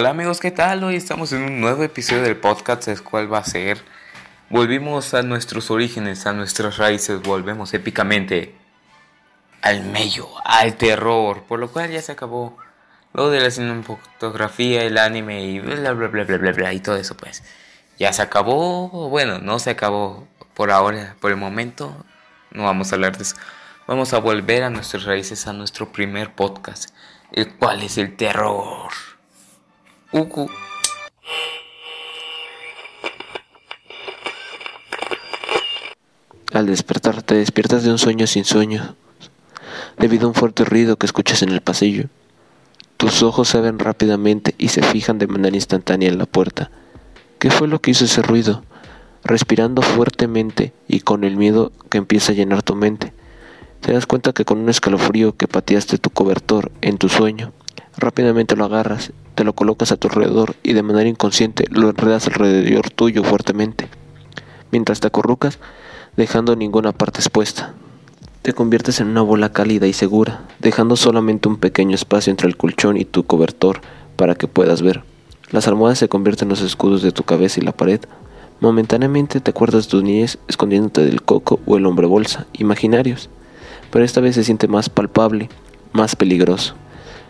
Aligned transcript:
Hola 0.00 0.08
amigos, 0.08 0.40
¿qué 0.40 0.50
tal? 0.50 0.82
Hoy 0.82 0.96
estamos 0.96 1.30
en 1.34 1.42
un 1.42 1.60
nuevo 1.60 1.84
episodio 1.84 2.22
del 2.22 2.38
podcast, 2.38 2.88
el 2.88 3.02
cual 3.02 3.30
va 3.30 3.36
a 3.36 3.44
ser... 3.44 3.82
Volvimos 4.48 5.12
a 5.12 5.20
nuestros 5.20 5.70
orígenes, 5.70 6.24
a 6.24 6.32
nuestras 6.32 6.78
raíces, 6.78 7.20
volvemos 7.20 7.74
épicamente 7.74 8.54
al 9.60 9.84
medio, 9.84 10.26
al 10.42 10.76
terror, 10.76 11.42
por 11.42 11.58
lo 11.58 11.70
cual 11.70 11.90
ya 11.90 12.00
se 12.00 12.12
acabó 12.12 12.56
lo 13.12 13.28
de 13.28 13.40
la 13.40 13.50
cinematografía, 13.50 14.84
el 14.84 14.96
anime 14.96 15.44
y 15.44 15.60
bla 15.60 15.92
bla 15.92 16.08
bla 16.08 16.24
bla 16.24 16.38
bla 16.38 16.52
bla 16.52 16.72
y 16.72 16.80
todo 16.80 16.96
eso 16.96 17.14
pues. 17.14 17.42
Ya 17.98 18.14
se 18.14 18.22
acabó, 18.22 18.88
bueno, 19.10 19.38
no 19.38 19.58
se 19.58 19.68
acabó 19.68 20.26
por 20.54 20.70
ahora, 20.70 21.14
por 21.20 21.30
el 21.30 21.36
momento, 21.36 22.06
no 22.52 22.62
vamos 22.64 22.90
a 22.90 22.94
hablar 22.94 23.18
de 23.18 23.24
eso. 23.24 23.36
Vamos 23.86 24.14
a 24.14 24.18
volver 24.18 24.62
a 24.62 24.70
nuestras 24.70 25.04
raíces, 25.04 25.46
a 25.46 25.52
nuestro 25.52 25.92
primer 25.92 26.32
podcast, 26.32 26.88
el 27.32 27.52
cual 27.52 27.82
es 27.82 27.98
el 27.98 28.16
terror. 28.16 29.09
Uku. 30.12 30.50
Al 36.52 36.66
despertar 36.66 37.22
te 37.22 37.36
despiertas 37.36 37.84
de 37.84 37.92
un 37.92 37.98
sueño 37.98 38.26
sin 38.26 38.44
sueño, 38.44 38.96
debido 39.98 40.26
a 40.26 40.28
un 40.30 40.34
fuerte 40.34 40.64
ruido 40.64 40.96
que 40.96 41.06
escuchas 41.06 41.42
en 41.42 41.50
el 41.50 41.60
pasillo. 41.60 42.08
Tus 42.96 43.22
ojos 43.22 43.48
se 43.48 43.60
ven 43.60 43.78
rápidamente 43.78 44.56
y 44.58 44.68
se 44.68 44.82
fijan 44.82 45.18
de 45.18 45.28
manera 45.28 45.54
instantánea 45.54 46.08
en 46.08 46.18
la 46.18 46.26
puerta. 46.26 46.72
¿Qué 47.38 47.52
fue 47.52 47.68
lo 47.68 47.80
que 47.80 47.92
hizo 47.92 48.04
ese 48.04 48.20
ruido? 48.20 48.64
Respirando 49.22 49.80
fuertemente 49.80 50.72
y 50.88 51.00
con 51.00 51.22
el 51.22 51.36
miedo 51.36 51.70
que 51.88 51.98
empieza 51.98 52.32
a 52.32 52.34
llenar 52.34 52.64
tu 52.64 52.74
mente, 52.74 53.12
te 53.80 53.92
das 53.92 54.06
cuenta 54.06 54.32
que 54.32 54.44
con 54.44 54.58
un 54.58 54.70
escalofrío 54.70 55.36
que 55.36 55.46
pateaste 55.46 55.98
tu 55.98 56.10
cobertor 56.10 56.72
en 56.80 56.98
tu 56.98 57.08
sueño, 57.08 57.52
rápidamente 57.96 58.56
lo 58.56 58.64
agarras, 58.64 59.12
te 59.34 59.44
lo 59.44 59.52
colocas 59.54 59.92
a 59.92 59.96
tu 59.96 60.08
alrededor 60.08 60.54
y 60.62 60.72
de 60.72 60.82
manera 60.82 61.08
inconsciente 61.08 61.64
lo 61.70 61.90
enredas 61.90 62.26
alrededor 62.26 62.90
tuyo 62.90 63.24
fuertemente, 63.24 63.88
mientras 64.70 65.00
te 65.00 65.06
acurrucas 65.06 65.58
dejando 66.16 66.56
ninguna 66.56 66.92
parte 66.92 67.20
expuesta. 67.20 67.74
Te 68.42 68.52
conviertes 68.52 69.00
en 69.00 69.08
una 69.08 69.22
bola 69.22 69.52
cálida 69.52 69.86
y 69.86 69.92
segura, 69.92 70.42
dejando 70.60 70.96
solamente 70.96 71.48
un 71.48 71.58
pequeño 71.58 71.94
espacio 71.94 72.30
entre 72.30 72.48
el 72.48 72.56
colchón 72.56 72.96
y 72.96 73.04
tu 73.04 73.24
cobertor 73.24 73.80
para 74.16 74.34
que 74.34 74.48
puedas 74.48 74.82
ver. 74.82 75.02
Las 75.50 75.68
almohadas 75.68 75.98
se 75.98 76.08
convierten 76.08 76.46
en 76.46 76.50
los 76.50 76.62
escudos 76.62 77.02
de 77.02 77.12
tu 77.12 77.24
cabeza 77.24 77.60
y 77.60 77.64
la 77.64 77.72
pared. 77.72 78.00
Momentáneamente 78.60 79.40
te 79.40 79.50
acuerdas 79.50 79.84
de 79.84 79.90
tu 79.90 80.02
niñez 80.02 80.38
escondiéndote 80.48 81.04
del 81.04 81.22
coco 81.22 81.60
o 81.66 81.76
el 81.76 81.86
hombre 81.86 82.06
bolsa, 82.06 82.46
imaginarios, 82.52 83.28
pero 83.90 84.04
esta 84.04 84.20
vez 84.20 84.36
se 84.36 84.44
siente 84.44 84.68
más 84.68 84.88
palpable, 84.88 85.48
más 85.92 86.16
peligroso. 86.16 86.74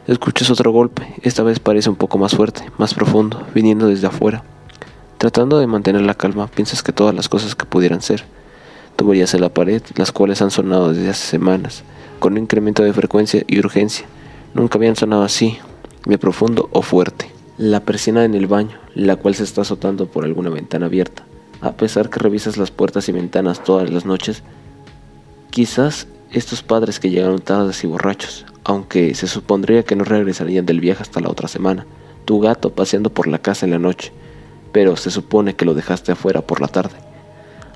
Escuchas 0.07 0.51
otro 0.51 0.73
golpe, 0.73 1.15
esta 1.23 1.43
vez 1.43 1.61
parece 1.61 1.91
un 1.91 1.97
poco 1.97 2.17
más 2.17 2.35
fuerte, 2.35 2.63
más 2.79 2.95
profundo, 2.95 3.47
viniendo 3.55 3.87
desde 3.87 4.07
afuera. 4.07 4.43
Tratando 5.19 5.59
de 5.59 5.67
mantener 5.67 6.01
la 6.03 6.15
calma, 6.15 6.47
piensas 6.47 6.83
que 6.83 6.93
todas 6.93 7.15
las 7.15 7.29
cosas 7.29 7.55
que 7.55 7.67
pudieran 7.67 8.01
ser, 8.01 8.25
tuberías 8.97 9.35
en 9.35 9.43
la 9.43 9.51
pared, 9.51 9.83
las 9.97 10.11
cuales 10.11 10.41
han 10.41 10.51
sonado 10.51 10.93
desde 10.93 11.11
hace 11.11 11.27
semanas, 11.27 11.85
con 12.19 12.33
un 12.33 12.39
incremento 12.39 12.83
de 12.83 12.95
frecuencia 12.95 13.45
y 13.47 13.59
urgencia. 13.59 14.07
Nunca 14.55 14.79
habían 14.79 14.97
sonado 14.97 15.23
así, 15.23 15.59
de 16.07 16.17
profundo 16.17 16.71
o 16.73 16.81
fuerte. 16.81 17.31
La 17.59 17.81
persiana 17.81 18.25
en 18.25 18.35
el 18.35 18.47
baño, 18.47 18.79
la 18.95 19.17
cual 19.17 19.35
se 19.35 19.45
está 19.45 19.61
azotando 19.61 20.07
por 20.07 20.25
alguna 20.25 20.49
ventana 20.49 20.87
abierta. 20.87 21.25
A 21.61 21.73
pesar 21.73 22.09
que 22.09 22.21
revisas 22.21 22.57
las 22.57 22.71
puertas 22.71 23.09
y 23.11 23.13
ventanas 23.13 23.63
todas 23.63 23.91
las 23.91 24.07
noches, 24.07 24.43
quizás 25.51 26.07
estos 26.33 26.63
padres 26.63 27.01
que 27.01 27.11
llegaron 27.11 27.41
tardes 27.41 27.83
y 27.83 27.89
borrachos, 27.89 28.47
aunque 28.63 29.15
se 29.15 29.27
supondría 29.27 29.83
que 29.83 29.97
no 29.97 30.05
regresarían 30.05 30.65
del 30.65 30.81
viaje 30.81 31.03
hasta 31.03 31.21
la 31.21 31.29
otra 31.29 31.49
semana, 31.49 31.87
tu 32.25 32.39
gato 32.39 32.73
paseando 32.73 33.11
por 33.11 33.27
la 33.27 33.39
casa 33.39 33.67
en 33.67 33.73
la 33.73 33.79
noche, 33.79 34.13
pero 34.73 34.97
se 34.97 35.11
supone 35.11 35.57
que 35.57 35.65
lo 35.65 35.75
dejaste 35.75 36.13
afuera 36.13 36.43
por 36.43 36.61
la 36.61 36.69
tarde. 36.69 36.97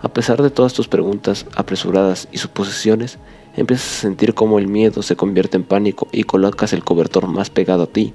A 0.03 0.09
pesar 0.09 0.41
de 0.43 0.51
todas 0.51 0.73
tus 0.73 0.87
preguntas 0.87 1.47
apresuradas 1.57 2.29
y 2.31 2.39
suposiciones, 2.39 3.19
empiezas 3.57 3.89
a 3.89 4.01
sentir 4.03 4.35
cómo 4.35 4.59
el 4.59 4.69
miedo 4.69 5.03
se 5.03 5.17
convierte 5.17 5.57
en 5.57 5.65
pánico 5.65 6.07
y 6.13 6.23
colocas 6.25 6.73
el 6.73 6.85
cobertor 6.85 7.27
más 7.27 7.51
pegado 7.51 7.85
a 7.85 7.87
ti, 7.89 8.15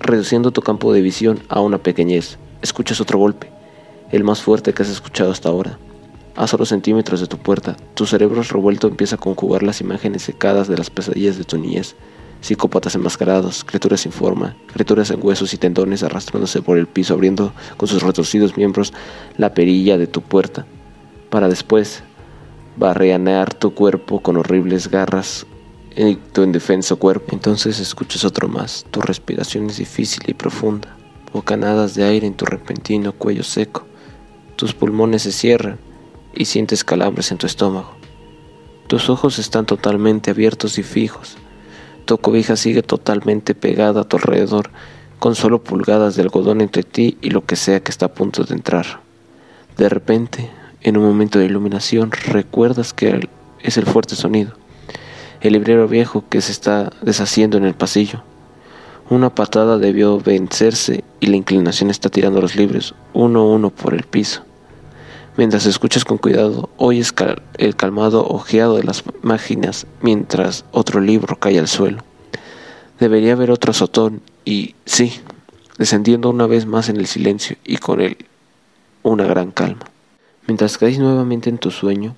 reduciendo 0.00 0.50
tu 0.50 0.62
campo 0.62 0.92
de 0.92 1.02
visión 1.02 1.40
a 1.48 1.60
una 1.60 1.78
pequeñez. 1.78 2.38
Escuchas 2.62 3.00
otro 3.00 3.18
golpe, 3.18 3.50
el 4.10 4.24
más 4.24 4.40
fuerte 4.40 4.72
que 4.72 4.82
has 4.82 4.88
escuchado 4.88 5.30
hasta 5.30 5.48
ahora. 5.50 5.78
A 6.36 6.46
solo 6.46 6.66
centímetros 6.66 7.20
de 7.20 7.26
tu 7.26 7.38
puerta, 7.38 7.76
tu 7.94 8.04
cerebro 8.04 8.42
revuelto 8.42 8.88
empieza 8.88 9.16
a 9.16 9.18
conjugar 9.18 9.62
las 9.62 9.80
imágenes 9.80 10.22
secadas 10.22 10.68
de 10.68 10.76
las 10.76 10.90
pesadillas 10.90 11.38
de 11.38 11.44
tu 11.44 11.56
niñez. 11.56 11.96
Psicópatas 12.42 12.94
enmascarados, 12.94 13.64
criaturas 13.64 14.02
sin 14.02 14.12
forma, 14.12 14.54
criaturas 14.70 15.10
en 15.10 15.24
huesos 15.26 15.54
y 15.54 15.56
tendones 15.56 16.02
arrastrándose 16.02 16.60
por 16.60 16.76
el 16.76 16.86
piso, 16.86 17.14
abriendo 17.14 17.54
con 17.78 17.88
sus 17.88 18.02
retorcidos 18.02 18.58
miembros 18.58 18.92
la 19.38 19.54
perilla 19.54 19.96
de 19.96 20.06
tu 20.06 20.20
puerta 20.20 20.66
para 21.30 21.48
después 21.48 22.02
barreanear 22.76 23.54
tu 23.54 23.72
cuerpo 23.72 24.20
con 24.20 24.36
horribles 24.36 24.90
garras 24.90 25.46
en 25.94 26.18
tu 26.34 26.42
indefenso 26.42 26.98
cuerpo. 26.98 27.28
Entonces 27.32 27.80
escuchas 27.80 28.26
otro 28.26 28.46
más. 28.46 28.84
Tu 28.90 29.00
respiración 29.00 29.70
es 29.70 29.78
difícil 29.78 30.22
y 30.26 30.34
profunda. 30.34 30.94
Bocanadas 31.32 31.94
de 31.94 32.04
aire 32.04 32.26
en 32.26 32.34
tu 32.34 32.44
repentino 32.44 33.12
cuello 33.12 33.42
seco. 33.42 33.86
Tus 34.56 34.74
pulmones 34.74 35.22
se 35.22 35.32
cierran 35.32 35.78
y 36.36 36.44
sientes 36.44 36.84
calambres 36.84 37.32
en 37.32 37.38
tu 37.38 37.46
estómago. 37.46 37.94
Tus 38.86 39.10
ojos 39.10 39.38
están 39.38 39.66
totalmente 39.66 40.30
abiertos 40.30 40.78
y 40.78 40.82
fijos. 40.82 41.36
Tu 42.04 42.18
cobija 42.18 42.54
sigue 42.56 42.82
totalmente 42.82 43.54
pegada 43.54 44.02
a 44.02 44.04
tu 44.04 44.16
alrededor, 44.16 44.70
con 45.18 45.34
solo 45.34 45.62
pulgadas 45.62 46.14
de 46.14 46.22
algodón 46.22 46.60
entre 46.60 46.82
ti 46.84 47.18
y 47.20 47.30
lo 47.30 47.44
que 47.44 47.56
sea 47.56 47.80
que 47.80 47.90
está 47.90 48.06
a 48.06 48.14
punto 48.14 48.44
de 48.44 48.54
entrar. 48.54 49.00
De 49.76 49.88
repente, 49.88 50.50
en 50.82 50.96
un 50.96 51.04
momento 51.04 51.38
de 51.38 51.46
iluminación 51.46 52.12
recuerdas 52.12 52.92
que 52.92 53.28
es 53.60 53.76
el 53.76 53.86
fuerte 53.86 54.14
sonido, 54.14 54.52
el 55.40 55.54
librero 55.54 55.88
viejo 55.88 56.24
que 56.28 56.40
se 56.40 56.52
está 56.52 56.92
deshaciendo 57.02 57.56
en 57.56 57.64
el 57.64 57.74
pasillo. 57.74 58.22
Una 59.10 59.34
patada 59.34 59.78
debió 59.78 60.18
vencerse 60.18 61.02
y 61.20 61.26
la 61.26 61.36
inclinación 61.36 61.90
está 61.90 62.08
tirando 62.08 62.40
los 62.40 62.56
libros 62.56 62.94
uno 63.12 63.40
a 63.40 63.46
uno 63.46 63.70
por 63.70 63.94
el 63.94 64.04
piso. 64.04 64.42
Mientras 65.36 65.66
escuchas 65.66 66.06
con 66.06 66.16
cuidado, 66.16 66.70
oyes 66.78 67.12
el 67.58 67.76
calmado 67.76 68.26
ojeado 68.26 68.76
de 68.76 68.84
las 68.84 69.04
máquinas 69.20 69.86
mientras 70.00 70.64
otro 70.72 70.98
libro 71.00 71.36
cae 71.36 71.58
al 71.58 71.68
suelo. 71.68 72.02
Debería 72.98 73.34
haber 73.34 73.50
otro 73.50 73.72
azotón 73.72 74.22
y, 74.46 74.74
sí, 74.86 75.12
descendiendo 75.76 76.30
una 76.30 76.46
vez 76.46 76.64
más 76.64 76.88
en 76.88 76.96
el 76.96 77.06
silencio 77.06 77.58
y 77.64 77.76
con 77.76 78.00
él 78.00 78.16
una 79.02 79.26
gran 79.26 79.50
calma. 79.50 79.90
Mientras 80.46 80.78
caes 80.78 80.98
nuevamente 80.98 81.50
en 81.50 81.58
tu 81.58 81.70
sueño, 81.70 82.16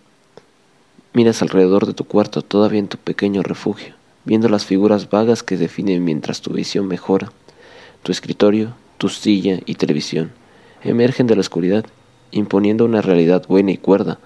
miras 1.12 1.42
alrededor 1.42 1.86
de 1.86 1.94
tu 1.94 2.04
cuarto 2.04 2.42
todavía 2.42 2.78
en 2.78 2.88
tu 2.88 2.98
pequeño 2.98 3.42
refugio, 3.42 3.94
viendo 4.24 4.48
las 4.48 4.64
figuras 4.64 5.10
vagas 5.10 5.42
que 5.42 5.56
definen 5.56 6.04
mientras 6.04 6.40
tu 6.40 6.52
visión 6.52 6.86
mejora. 6.86 7.32
Tu 8.04 8.12
escritorio, 8.12 8.74
tu 8.96 9.08
silla 9.08 9.58
y 9.66 9.74
televisión 9.74 10.30
emergen 10.84 11.26
de 11.26 11.34
la 11.34 11.40
oscuridad, 11.40 11.84
imponiendo 12.30 12.84
una 12.84 13.02
realidad 13.02 13.46
buena 13.48 13.70
y 13.70 13.76
cuerda 13.76 14.18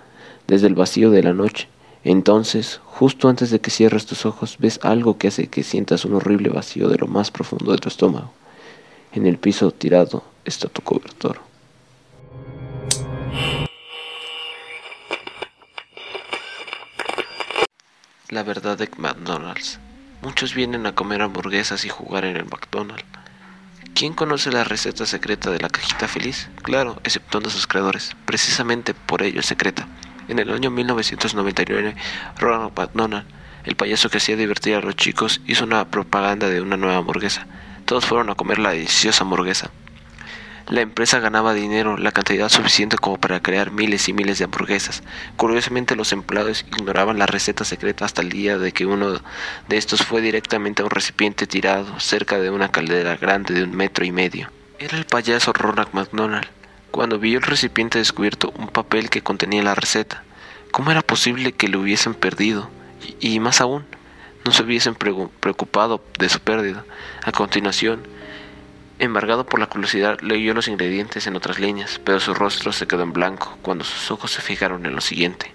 desde 0.46 0.66
el 0.66 0.74
vacío 0.74 1.10
de 1.10 1.22
la 1.22 1.32
noche. 1.32 1.68
Entonces, 2.04 2.80
justo 2.84 3.28
antes 3.28 3.50
de 3.50 3.60
que 3.60 3.70
cierres 3.70 4.06
tus 4.06 4.26
ojos, 4.26 4.56
ves 4.58 4.80
algo 4.82 5.18
que 5.18 5.28
hace 5.28 5.46
que 5.46 5.62
sientas 5.62 6.04
un 6.04 6.14
horrible 6.14 6.48
vacío 6.48 6.88
de 6.88 6.98
lo 6.98 7.06
más 7.06 7.30
profundo 7.30 7.70
de 7.72 7.78
tu 7.78 7.88
estómago. 7.88 8.32
En 9.12 9.26
el 9.26 9.38
piso 9.38 9.70
tirado 9.70 10.24
está 10.44 10.68
tu 10.68 10.82
cobertor. 10.82 11.40
La 18.30 18.42
verdad 18.42 18.78
de 18.78 18.88
McDonald's. 18.96 19.78
Muchos 20.22 20.54
vienen 20.54 20.86
a 20.86 20.94
comer 20.94 21.20
hamburguesas 21.20 21.84
y 21.84 21.88
jugar 21.88 22.24
en 22.24 22.36
el 22.36 22.46
McDonald's. 22.46 23.21
¿Quién 23.94 24.14
conoce 24.14 24.50
la 24.50 24.64
receta 24.64 25.04
secreta 25.04 25.50
de 25.50 25.60
la 25.60 25.68
cajita 25.68 26.08
feliz? 26.08 26.48
Claro, 26.62 27.00
exceptuando 27.04 27.50
sus 27.50 27.66
creadores. 27.66 28.16
Precisamente 28.24 28.94
por 28.94 29.22
ello 29.22 29.40
es 29.40 29.46
secreta. 29.46 29.86
En 30.28 30.38
el 30.38 30.50
año 30.50 30.70
1999, 30.70 31.94
Ronald 32.38 32.72
McDonald, 32.76 33.26
el 33.64 33.76
payaso 33.76 34.08
que 34.08 34.16
hacía 34.16 34.36
divertir 34.36 34.74
a 34.74 34.80
los 34.80 34.96
chicos, 34.96 35.40
hizo 35.46 35.64
una 35.64 35.90
propaganda 35.90 36.48
de 36.48 36.60
una 36.62 36.76
nueva 36.76 36.96
hamburguesa. 36.96 37.46
Todos 37.84 38.06
fueron 38.06 38.30
a 38.30 38.34
comer 38.34 38.58
la 38.58 38.70
deliciosa 38.70 39.24
hamburguesa. 39.24 39.70
La 40.68 40.80
empresa 40.80 41.18
ganaba 41.18 41.54
dinero, 41.54 41.96
la 41.96 42.12
cantidad 42.12 42.48
suficiente 42.48 42.96
como 42.96 43.18
para 43.18 43.40
crear 43.40 43.72
miles 43.72 44.08
y 44.08 44.12
miles 44.12 44.38
de 44.38 44.44
hamburguesas. 44.44 45.02
Curiosamente 45.36 45.96
los 45.96 46.12
empleados 46.12 46.64
ignoraban 46.68 47.18
la 47.18 47.26
receta 47.26 47.64
secreta 47.64 48.04
hasta 48.04 48.22
el 48.22 48.30
día 48.30 48.58
de 48.58 48.72
que 48.72 48.86
uno 48.86 49.20
de 49.68 49.76
estos 49.76 50.02
fue 50.02 50.20
directamente 50.20 50.82
a 50.82 50.84
un 50.84 50.90
recipiente 50.90 51.46
tirado 51.46 51.98
cerca 52.00 52.38
de 52.38 52.50
una 52.50 52.70
caldera 52.70 53.16
grande 53.16 53.54
de 53.54 53.64
un 53.64 53.76
metro 53.76 54.04
y 54.04 54.12
medio. 54.12 54.50
Era 54.78 54.96
el 54.96 55.04
payaso 55.04 55.52
Ronald 55.52 55.92
McDonald. 55.92 56.46
Cuando 56.90 57.18
vio 57.18 57.38
el 57.38 57.44
recipiente 57.44 57.98
descubierto 57.98 58.52
un 58.56 58.68
papel 58.68 59.10
que 59.10 59.22
contenía 59.22 59.62
la 59.62 59.74
receta. 59.74 60.22
¿Cómo 60.70 60.90
era 60.90 61.02
posible 61.02 61.52
que 61.52 61.68
lo 61.68 61.80
hubiesen 61.80 62.14
perdido? 62.14 62.70
Y, 63.20 63.34
y 63.34 63.40
más 63.40 63.60
aún, 63.60 63.84
no 64.44 64.52
se 64.52 64.62
hubiesen 64.62 64.94
preocupado 64.94 66.02
de 66.18 66.28
su 66.28 66.40
pérdida. 66.40 66.84
A 67.22 67.32
continuación, 67.32 68.06
Embargado 69.02 69.44
por 69.44 69.58
la 69.58 69.66
curiosidad, 69.66 70.20
leyó 70.20 70.54
los 70.54 70.68
ingredientes 70.68 71.26
en 71.26 71.34
otras 71.34 71.58
líneas, 71.58 72.00
pero 72.04 72.20
su 72.20 72.34
rostro 72.34 72.70
se 72.70 72.86
quedó 72.86 73.02
en 73.02 73.12
blanco 73.12 73.58
cuando 73.60 73.82
sus 73.82 74.12
ojos 74.12 74.30
se 74.30 74.40
fijaron 74.40 74.86
en 74.86 74.94
lo 74.94 75.00
siguiente. 75.00 75.52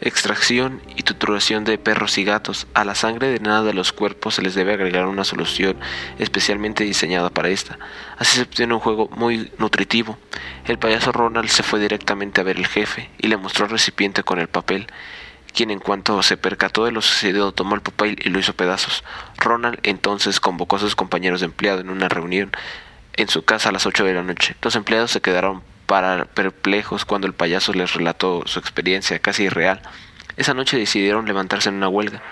Extracción 0.00 0.80
y 0.94 1.02
trituración 1.02 1.64
de 1.64 1.76
perros 1.76 2.18
y 2.18 2.24
gatos. 2.24 2.68
A 2.74 2.84
la 2.84 2.94
sangre 2.94 3.30
de 3.30 3.40
nada 3.40 3.64
de 3.64 3.74
los 3.74 3.92
cuerpos 3.92 4.36
se 4.36 4.42
les 4.42 4.54
debe 4.54 4.74
agregar 4.74 5.06
una 5.06 5.24
solución 5.24 5.76
especialmente 6.20 6.84
diseñada 6.84 7.30
para 7.30 7.48
esta. 7.48 7.80
Así 8.16 8.36
se 8.36 8.42
obtiene 8.42 8.74
un 8.74 8.80
juego 8.80 9.08
muy 9.08 9.50
nutritivo. 9.58 10.16
El 10.64 10.78
payaso 10.78 11.10
Ronald 11.10 11.48
se 11.48 11.64
fue 11.64 11.80
directamente 11.80 12.40
a 12.40 12.44
ver 12.44 12.58
al 12.58 12.66
jefe 12.68 13.10
y 13.18 13.26
le 13.26 13.36
mostró 13.36 13.64
el 13.64 13.72
recipiente 13.72 14.22
con 14.22 14.38
el 14.38 14.46
papel, 14.46 14.86
quien 15.58 15.72
en 15.72 15.80
cuanto 15.80 16.22
se 16.22 16.36
percató 16.36 16.84
de 16.84 16.92
lo 16.92 17.02
sucedido 17.02 17.50
tomó 17.50 17.74
el 17.74 17.80
papel 17.80 18.16
y 18.24 18.28
lo 18.28 18.38
hizo 18.38 18.54
pedazos. 18.54 19.02
Ronald 19.38 19.80
entonces 19.82 20.38
convocó 20.38 20.76
a 20.76 20.78
sus 20.78 20.94
compañeros 20.94 21.40
de 21.40 21.46
empleado 21.46 21.80
en 21.80 21.90
una 21.90 22.08
reunión 22.08 22.52
en 23.14 23.28
su 23.28 23.44
casa 23.44 23.70
a 23.70 23.72
las 23.72 23.84
8 23.84 24.04
de 24.04 24.14
la 24.14 24.22
noche. 24.22 24.54
Los 24.62 24.76
empleados 24.76 25.10
se 25.10 25.20
quedaron 25.20 25.64
para 25.86 26.26
perplejos 26.26 27.04
cuando 27.04 27.26
el 27.26 27.32
payaso 27.32 27.72
les 27.72 27.92
relató 27.94 28.44
su 28.46 28.60
experiencia 28.60 29.18
casi 29.18 29.46
irreal. 29.46 29.82
Esa 30.36 30.54
noche 30.54 30.78
decidieron 30.78 31.26
levantarse 31.26 31.70
en 31.70 31.74
una 31.74 31.88
huelga, 31.88 32.22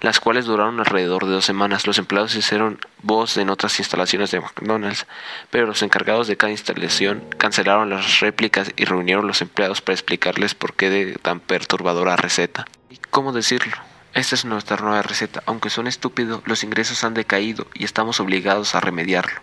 las 0.00 0.20
cuales 0.20 0.44
duraron 0.44 0.78
alrededor 0.78 1.24
de 1.24 1.32
dos 1.32 1.44
semanas. 1.44 1.86
Los 1.86 1.98
empleados 1.98 2.34
hicieron 2.34 2.78
voz 3.02 3.36
en 3.36 3.50
otras 3.50 3.78
instalaciones 3.78 4.30
de 4.30 4.40
McDonald's, 4.40 5.06
pero 5.50 5.66
los 5.66 5.82
encargados 5.82 6.26
de 6.26 6.36
cada 6.36 6.50
instalación 6.50 7.24
cancelaron 7.38 7.90
las 7.90 8.20
réplicas 8.20 8.72
y 8.76 8.84
reunieron 8.84 9.26
los 9.26 9.42
empleados 9.42 9.80
para 9.80 9.94
explicarles 9.94 10.54
por 10.54 10.74
qué 10.74 10.90
de 10.90 11.14
tan 11.14 11.40
perturbadora 11.40 12.16
receta. 12.16 12.66
¿Y 12.90 12.98
cómo 13.10 13.32
decirlo? 13.32 13.76
Esta 14.14 14.34
es 14.34 14.44
nuestra 14.44 14.78
nueva 14.78 15.02
receta. 15.02 15.42
Aunque 15.46 15.70
son 15.70 15.86
estúpido, 15.86 16.42
los 16.46 16.64
ingresos 16.64 17.04
han 17.04 17.14
decaído 17.14 17.66
y 17.74 17.84
estamos 17.84 18.20
obligados 18.20 18.74
a 18.74 18.80
remediarlo. 18.80 19.40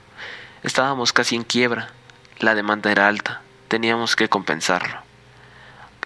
Estábamos 0.63 1.13
casi 1.13 1.35
en 1.35 1.43
quiebra. 1.43 1.89
La 2.39 2.55
demanda 2.55 2.91
era 2.91 3.07
alta 3.07 3.41
teníamos 3.73 4.15
que 4.15 4.29
compensarlo. 4.29 4.99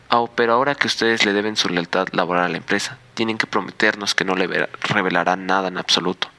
Oh, 0.09 0.29
pero 0.33 0.53
ahora 0.53 0.73
que 0.73 0.87
ustedes 0.87 1.25
le 1.25 1.33
deben 1.33 1.57
su 1.57 1.67
lealtad 1.67 2.07
laboral 2.13 2.45
a 2.45 2.47
la 2.47 2.55
empresa, 2.55 2.97
tienen 3.17 3.39
que 3.39 3.47
prometernos 3.47 4.13
que 4.13 4.25
no 4.25 4.35
le 4.35 4.69
revelarán 4.81 5.47
nada 5.47 5.69
en 5.69 5.79
absoluto. 5.79 6.29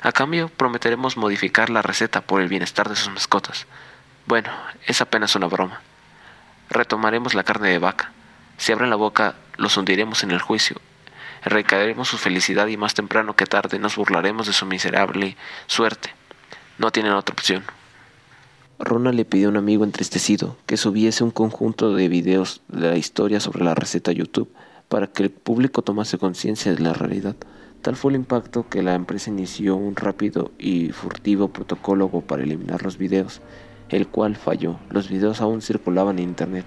A 0.00 0.12
cambio, 0.12 0.48
prometeremos 0.48 1.18
modificar 1.18 1.68
la 1.68 1.82
receta 1.82 2.22
por 2.22 2.40
el 2.40 2.48
bienestar 2.48 2.88
de 2.88 2.96
sus 2.96 3.12
mascotas. 3.12 3.66
Bueno, 4.24 4.48
es 4.86 5.02
apenas 5.02 5.36
una 5.36 5.46
broma. 5.46 5.82
Retomaremos 6.70 7.34
la 7.34 7.44
carne 7.44 7.68
de 7.68 7.78
vaca. 7.78 8.12
Si 8.56 8.72
abren 8.72 8.88
la 8.88 8.96
boca, 8.96 9.34
los 9.58 9.76
hundiremos 9.76 10.22
en 10.22 10.30
el 10.30 10.40
juicio. 10.40 10.80
Erradicaremos 11.44 12.08
su 12.08 12.16
felicidad 12.16 12.66
y 12.68 12.78
más 12.78 12.94
temprano 12.94 13.36
que 13.36 13.44
tarde 13.44 13.78
nos 13.78 13.96
burlaremos 13.96 14.46
de 14.46 14.54
su 14.54 14.64
miserable 14.64 15.36
suerte. 15.66 16.14
No 16.78 16.92
tienen 16.92 17.12
otra 17.12 17.34
opción. 17.34 17.62
Ronald 18.78 19.16
le 19.16 19.26
pidió 19.26 19.48
a 19.48 19.50
un 19.50 19.58
amigo 19.58 19.84
entristecido 19.84 20.56
que 20.64 20.78
subiese 20.78 21.24
un 21.24 21.30
conjunto 21.30 21.94
de 21.94 22.08
videos 22.08 22.62
de 22.68 22.88
la 22.88 22.96
historia 22.96 23.38
sobre 23.38 23.64
la 23.64 23.74
receta 23.74 24.12
a 24.12 24.14
YouTube 24.14 24.50
para 24.88 25.06
que 25.06 25.22
el 25.22 25.30
público 25.30 25.82
tomase 25.82 26.18
conciencia 26.18 26.74
de 26.74 26.80
la 26.80 26.92
realidad. 26.92 27.36
Tal 27.82 27.96
fue 27.96 28.12
el 28.12 28.16
impacto 28.16 28.68
que 28.68 28.82
la 28.82 28.94
empresa 28.94 29.30
inició 29.30 29.76
un 29.76 29.96
rápido 29.96 30.50
y 30.58 30.90
furtivo 30.92 31.48
protocolo 31.48 32.08
para 32.08 32.42
eliminar 32.42 32.82
los 32.82 32.98
videos, 32.98 33.40
el 33.88 34.08
cual 34.08 34.36
falló. 34.36 34.78
Los 34.90 35.08
videos 35.08 35.40
aún 35.40 35.62
circulaban 35.62 36.18
en 36.18 36.28
Internet. 36.28 36.64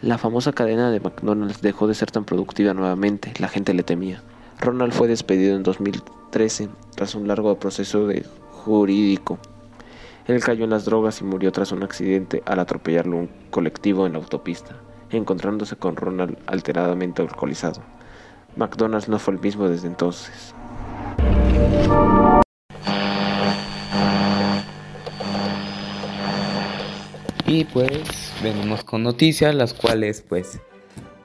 La 0.00 0.18
famosa 0.18 0.52
cadena 0.52 0.90
de 0.90 1.00
McDonald's 1.00 1.60
dejó 1.60 1.86
de 1.86 1.94
ser 1.94 2.10
tan 2.10 2.24
productiva 2.24 2.74
nuevamente, 2.74 3.32
la 3.38 3.48
gente 3.48 3.74
le 3.74 3.82
temía. 3.82 4.22
Ronald 4.60 4.92
fue 4.92 5.08
despedido 5.08 5.56
en 5.56 5.62
2013 5.62 6.68
tras 6.94 7.14
un 7.14 7.28
largo 7.28 7.58
proceso 7.58 8.06
de 8.06 8.24
jurídico 8.52 9.38
él 10.28 10.44
cayó 10.44 10.64
en 10.64 10.70
las 10.70 10.84
drogas 10.84 11.22
y 11.22 11.24
murió 11.24 11.50
tras 11.52 11.72
un 11.72 11.82
accidente 11.82 12.42
al 12.44 12.58
atropellarlo 12.60 13.16
un 13.16 13.30
colectivo 13.50 14.06
en 14.06 14.12
la 14.12 14.18
autopista, 14.18 14.76
encontrándose 15.10 15.76
con 15.76 15.96
Ronald 15.96 16.36
alteradamente 16.46 17.22
alcoholizado. 17.22 17.82
McDonald's 18.56 19.08
no 19.08 19.18
fue 19.18 19.34
el 19.34 19.40
mismo 19.40 19.68
desde 19.68 19.86
entonces. 19.86 20.54
Y 27.46 27.64
pues 27.64 28.34
venimos 28.42 28.84
con 28.84 29.02
noticias, 29.02 29.54
las 29.54 29.72
cuales 29.72 30.22
pues 30.28 30.60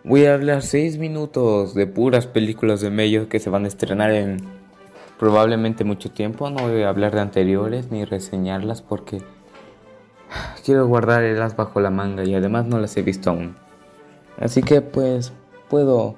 voy 0.06 0.25
a 0.25 0.35
hablar 0.35 0.62
6 0.62 0.97
minutos 0.97 1.74
de 1.74 1.85
puras 1.85 2.27
películas 2.27 2.80
de 2.80 2.89
medios 2.89 3.27
que 3.27 3.39
se 3.39 3.50
van 3.50 3.65
a 3.65 3.68
estrenar 3.68 4.12
en 4.12 4.38
probablemente 5.19 5.83
mucho 5.83 6.12
tiempo. 6.12 6.50
No 6.50 6.69
voy 6.69 6.83
a 6.83 6.89
hablar 6.89 7.13
de 7.13 7.21
anteriores 7.21 7.91
ni 7.91 8.06
reseñarlas 8.06 8.81
porque 8.81 9.21
quiero 10.63 10.88
guardarlas 10.88 11.56
bajo 11.56 11.81
la 11.81 11.89
manga 11.89 12.24
y 12.24 12.35
además 12.35 12.65
no 12.68 12.80
las 12.80 12.95
he 12.95 13.01
visto 13.01 13.30
aún. 13.30 13.62
Así 14.38 14.62
que 14.62 14.81
pues 14.81 15.31
puedo 15.69 16.15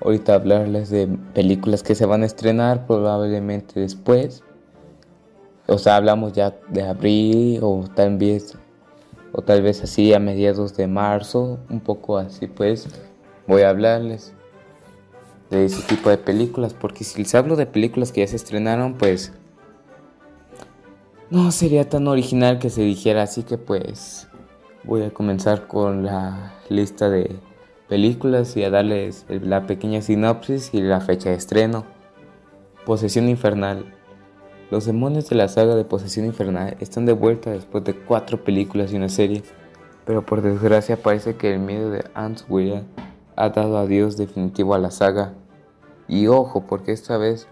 ahorita 0.00 0.34
hablarles 0.34 0.90
de 0.90 1.08
películas 1.34 1.82
que 1.82 1.94
se 1.94 2.06
van 2.06 2.22
a 2.22 2.26
estrenar 2.26 2.86
probablemente 2.86 3.80
después. 3.80 4.42
O 5.66 5.78
sea, 5.78 5.96
hablamos 5.96 6.32
ya 6.34 6.54
de 6.68 6.82
abril 6.82 7.60
o 7.62 7.84
tal 7.94 8.18
vez 8.18 8.56
o 9.32 9.42
tal 9.42 9.62
vez 9.62 9.82
así 9.82 10.14
a 10.14 10.20
mediados 10.20 10.76
de 10.76 10.86
marzo, 10.86 11.58
un 11.68 11.80
poco 11.80 12.18
así 12.18 12.46
pues 12.46 12.86
voy 13.48 13.62
a 13.62 13.70
hablarles 13.70 14.32
de 15.50 15.64
ese 15.64 15.82
tipo 15.82 16.08
de 16.08 16.18
películas, 16.18 16.72
porque 16.72 17.02
si 17.02 17.20
les 17.20 17.34
hablo 17.34 17.56
de 17.56 17.66
películas 17.66 18.12
que 18.12 18.20
ya 18.20 18.28
se 18.28 18.36
estrenaron, 18.36 18.94
pues 18.94 19.32
no 21.30 21.50
sería 21.50 21.88
tan 21.88 22.06
original 22.06 22.58
que 22.58 22.70
se 22.70 22.82
dijera, 22.82 23.22
así 23.22 23.42
que 23.42 23.58
pues 23.58 24.28
voy 24.84 25.02
a 25.02 25.10
comenzar 25.10 25.66
con 25.66 26.04
la 26.04 26.54
lista 26.68 27.08
de 27.10 27.36
películas 27.88 28.56
y 28.56 28.64
a 28.64 28.70
darles 28.70 29.26
la 29.28 29.66
pequeña 29.66 30.02
sinopsis 30.02 30.72
y 30.72 30.80
la 30.80 31.00
fecha 31.00 31.30
de 31.30 31.36
estreno. 31.36 31.84
Posesión 32.84 33.28
Infernal. 33.28 33.94
Los 34.70 34.86
demonios 34.86 35.28
de 35.28 35.36
la 35.36 35.48
saga 35.48 35.74
de 35.74 35.84
Posesión 35.84 36.26
Infernal 36.26 36.76
están 36.80 37.06
de 37.06 37.12
vuelta 37.12 37.50
después 37.50 37.84
de 37.84 37.94
cuatro 37.94 38.42
películas 38.44 38.92
y 38.92 38.96
una 38.96 39.08
serie, 39.08 39.42
pero 40.04 40.24
por 40.24 40.42
desgracia 40.42 41.02
parece 41.02 41.36
que 41.36 41.52
el 41.52 41.60
miedo 41.60 41.90
de 41.90 42.04
Hans 42.14 42.44
William 42.48 42.84
ha 43.36 43.50
dado 43.50 43.78
adiós 43.78 44.16
definitivo 44.16 44.74
a 44.74 44.78
la 44.78 44.90
saga. 44.90 45.32
Y 46.08 46.26
ojo, 46.26 46.66
porque 46.66 46.92
esta 46.92 47.16
vez 47.16 47.48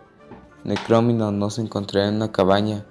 Necromino 0.65 1.33
no 1.33 1.51
se 1.51 1.63
encontrará 1.63 2.09
en 2.09 2.17
una 2.17 2.33
cabaña 2.33 2.85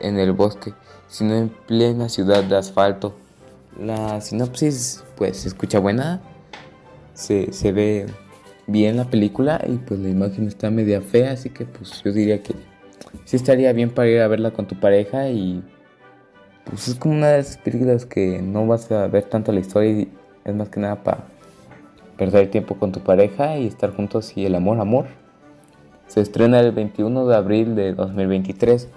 en 0.00 0.18
el 0.18 0.32
bosque, 0.32 0.72
sino 1.08 1.34
en 1.34 1.50
plena 1.50 2.08
ciudad 2.08 2.42
de 2.42 2.56
asfalto. 2.56 3.14
La 3.78 4.20
sinopsis, 4.20 5.04
pues, 5.16 5.38
se 5.38 5.48
escucha 5.48 5.78
buena, 5.78 6.20
se, 7.14 7.52
se 7.52 7.72
ve 7.72 8.06
bien 8.66 8.96
la 8.96 9.04
película 9.04 9.60
y 9.66 9.76
pues 9.76 10.00
la 10.00 10.08
imagen 10.08 10.46
está 10.46 10.70
media 10.70 11.00
fea, 11.00 11.32
así 11.32 11.50
que 11.50 11.64
pues 11.64 12.02
yo 12.04 12.12
diría 12.12 12.42
que 12.42 12.54
sí 13.24 13.36
estaría 13.36 13.72
bien 13.72 13.90
para 13.90 14.08
ir 14.08 14.20
a 14.20 14.28
verla 14.28 14.52
con 14.52 14.66
tu 14.66 14.78
pareja 14.78 15.28
y 15.28 15.62
pues 16.64 16.88
es 16.88 16.94
como 16.94 17.14
una 17.14 17.28
de 17.28 17.40
esas 17.40 17.58
películas 17.58 18.06
que 18.06 18.40
no 18.40 18.66
vas 18.66 18.90
a 18.92 19.06
ver 19.08 19.24
tanto 19.24 19.52
la 19.52 19.60
historia 19.60 19.90
y 19.90 20.08
es 20.44 20.54
más 20.54 20.68
que 20.68 20.80
nada 20.80 21.02
para 21.02 21.24
perder 22.16 22.50
tiempo 22.50 22.76
con 22.76 22.92
tu 22.92 23.00
pareja 23.00 23.58
y 23.58 23.66
estar 23.66 23.94
juntos 23.94 24.36
y 24.36 24.46
el 24.46 24.54
amor, 24.54 24.78
amor. 24.80 25.06
Se 26.06 26.20
estrena 26.20 26.60
el 26.60 26.72
21 26.72 27.26
de 27.26 27.36
abril 27.36 27.74
de 27.74 27.94
2023, 27.94 28.88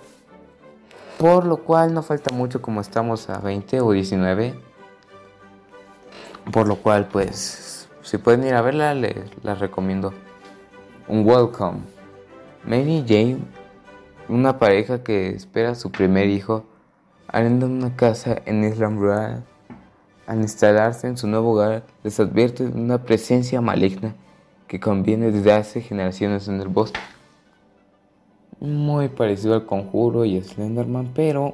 por 1.17 1.46
lo 1.46 1.58
cual 1.58 1.93
no 1.93 2.03
falta 2.03 2.34
mucho 2.34 2.62
como 2.62 2.82
estamos 2.82 3.29
a 3.29 3.39
20 3.39 3.82
o 3.82 3.91
19. 3.91 4.53
Por 6.51 6.67
lo 6.67 6.75
cual, 6.75 7.08
pues, 7.08 7.88
si 8.01 8.17
pueden 8.17 8.46
ir 8.46 8.53
a 8.53 8.62
verla, 8.62 8.93
les 8.93 9.15
la 9.43 9.55
recomiendo. 9.55 10.13
Un 11.08 11.25
welcome. 11.25 11.79
Mary 12.65 13.03
Jane, 13.08 13.39
una 14.27 14.60
pareja 14.60 15.03
que 15.03 15.29
espera 15.29 15.72
a 15.72 15.75
su 15.75 15.91
primer 15.91 16.27
hijo, 16.27 16.65
arrendan 17.27 17.72
una 17.72 17.96
casa 17.96 18.41
en 18.46 18.63
Island 18.63 19.00
Rural 19.00 19.43
al 20.27 20.41
instalarse 20.41 21.08
en 21.08 21.17
su 21.17 21.27
nuevo 21.27 21.51
hogar, 21.51 21.84
les 22.03 22.20
advierte 22.20 22.65
de 22.65 22.79
una 22.79 23.03
presencia 23.03 23.62
maligna 23.62 24.15
que 24.67 24.79
conviene 24.79 25.32
desde 25.32 25.51
hace 25.51 25.82
generaciones 25.82 26.48
en 26.48 26.62
el 26.62 26.67
bosque. 26.67 27.00
Muy 28.60 29.10
parecido 29.10 29.55
al 29.55 29.65
conjuro 29.65 30.25
y 30.25 30.41
Slenderman, 30.41 31.12
pero 31.13 31.53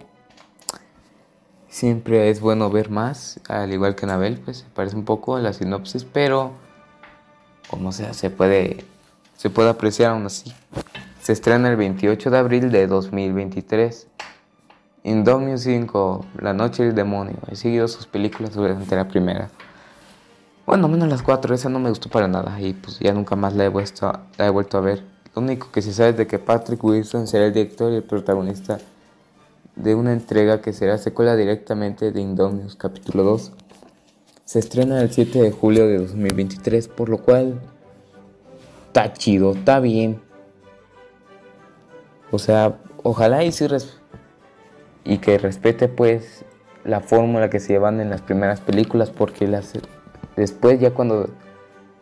siempre 1.68 2.30
es 2.30 2.42
bueno 2.42 2.70
ver 2.70 2.90
más, 2.90 3.40
al 3.48 3.74
igual 3.74 3.96
que 3.96 4.06
Anabel, 4.06 4.40
pues 4.40 4.58
se 4.58 4.66
parece 4.74 4.96
un 4.96 5.06
poco 5.06 5.36
a 5.36 5.40
la 5.40 5.54
sinopsis, 5.54 6.04
pero 6.04 6.54
como 7.70 7.92
sea, 7.92 8.14
se 8.14 8.30
puede, 8.30 8.84
se 9.38 9.50
puede 9.50 9.70
apreciar 9.70 10.12
aún 10.12 10.26
así. 10.26 10.54
Se 11.22 11.34
estrena 11.34 11.70
el 11.70 11.76
28 11.76 12.32
de 12.32 12.38
abril 12.38 12.72
de 12.72 12.88
2023 12.88 14.08
Indomio 15.04 15.58
5, 15.58 16.26
La 16.42 16.54
Noche 16.54 16.84
del 16.84 16.94
Demonio. 16.94 17.38
He 17.50 17.56
seguido 17.56 17.88
sus 17.88 18.06
películas 18.06 18.54
durante 18.54 18.96
la 18.96 19.08
primera. 19.08 19.50
Bueno, 20.66 20.88
menos 20.88 21.08
las 21.08 21.24
cuatro, 21.24 21.56
esa 21.56 21.70
no 21.70 21.80
me 21.80 21.90
gustó 21.90 22.10
para 22.10 22.28
nada 22.28 22.60
y 22.60 22.74
pues 22.74 23.00
ya 23.00 23.14
nunca 23.14 23.36
más 23.36 23.56
la 23.56 23.66
he, 23.66 23.70
vuelto, 23.70 24.12
la 24.38 24.46
he 24.46 24.50
vuelto 24.50 24.78
a 24.78 24.82
ver. 24.82 25.04
Único 25.40 25.72
que 25.72 25.82
se 25.82 25.94
sabe 25.94 26.12
de 26.12 26.28
que 26.28 26.38
Patrick 26.38 26.84
Wilson 26.84 27.26
será 27.26 27.46
el 27.46 27.54
director 27.54 27.94
y 27.94 27.96
el 27.96 28.04
protagonista 28.04 28.78
de 29.78 29.96
una 29.96 30.12
entrega 30.12 30.60
que 30.60 30.74
será 30.74 30.98
secuela 30.98 31.38
directamente 31.38 32.12
de 32.12 32.20
Indominus 32.20 32.76
capítulo 32.76 33.24
2. 33.24 33.54
Se 34.44 34.60
estrena 34.60 35.02
el 35.02 35.14
7 35.14 35.42
de 35.42 35.52
julio 35.52 35.88
de 35.88 36.00
2023, 36.00 36.90
por 36.90 37.08
lo 37.08 37.20
cual 37.20 37.62
está 38.88 39.14
chido, 39.14 39.54
está 39.54 39.80
bien. 39.80 40.20
O 42.32 42.38
sea, 42.38 42.78
ojalá 43.04 43.46
y, 43.46 43.54
y 45.06 45.20
que 45.20 45.38
respete 45.38 45.88
pues 45.88 46.44
la 46.84 47.00
fórmula 47.00 47.50
que 47.50 47.62
se 47.62 47.72
llevan 47.72 48.02
en 48.02 48.10
las 48.10 48.22
primeras 48.22 48.60
películas, 48.60 49.10
porque 49.10 49.48
las, 49.48 49.72
después 50.36 50.82
ya 50.82 50.94
cuando 50.94 51.30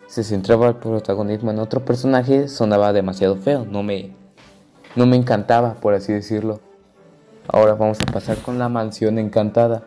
se 0.07 0.23
centraba 0.23 0.69
el 0.69 0.75
protagonismo 0.75 1.51
en 1.51 1.59
otro 1.59 1.83
personaje 1.83 2.47
sonaba 2.47 2.93
demasiado 2.93 3.35
feo, 3.35 3.65
no 3.65 3.83
me, 3.83 4.11
no 4.95 5.05
me 5.05 5.17
encantaba, 5.17 5.75
por 5.75 5.93
así 5.93 6.13
decirlo. 6.13 6.61
Ahora 7.47 7.75
vamos 7.75 7.99
a 8.01 8.11
pasar 8.11 8.37
con 8.37 8.57
la 8.57 8.69
mansión 8.69 9.19
encantada. 9.19 9.83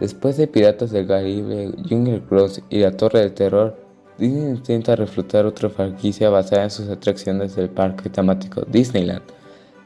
Después 0.00 0.36
de 0.36 0.46
Piratas 0.46 0.90
del 0.90 1.08
Caribe, 1.08 1.72
Jungle 1.88 2.22
Cruise 2.22 2.62
y 2.70 2.78
La 2.80 2.96
Torre 2.96 3.20
del 3.20 3.34
Terror, 3.34 3.76
Disney 4.16 4.50
intenta 4.50 4.96
reflotar 4.96 5.44
otra 5.46 5.68
franquicia 5.70 6.30
basada 6.30 6.64
en 6.64 6.70
sus 6.70 6.88
atracciones 6.88 7.56
del 7.56 7.68
parque 7.68 8.10
temático 8.10 8.62
Disneyland, 8.62 9.22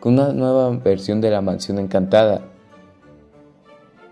con 0.01 0.15
una 0.15 0.33
nueva 0.33 0.71
versión 0.71 1.21
de 1.21 1.31
la 1.31 1.41
mansión 1.41 1.79
encantada, 1.79 2.43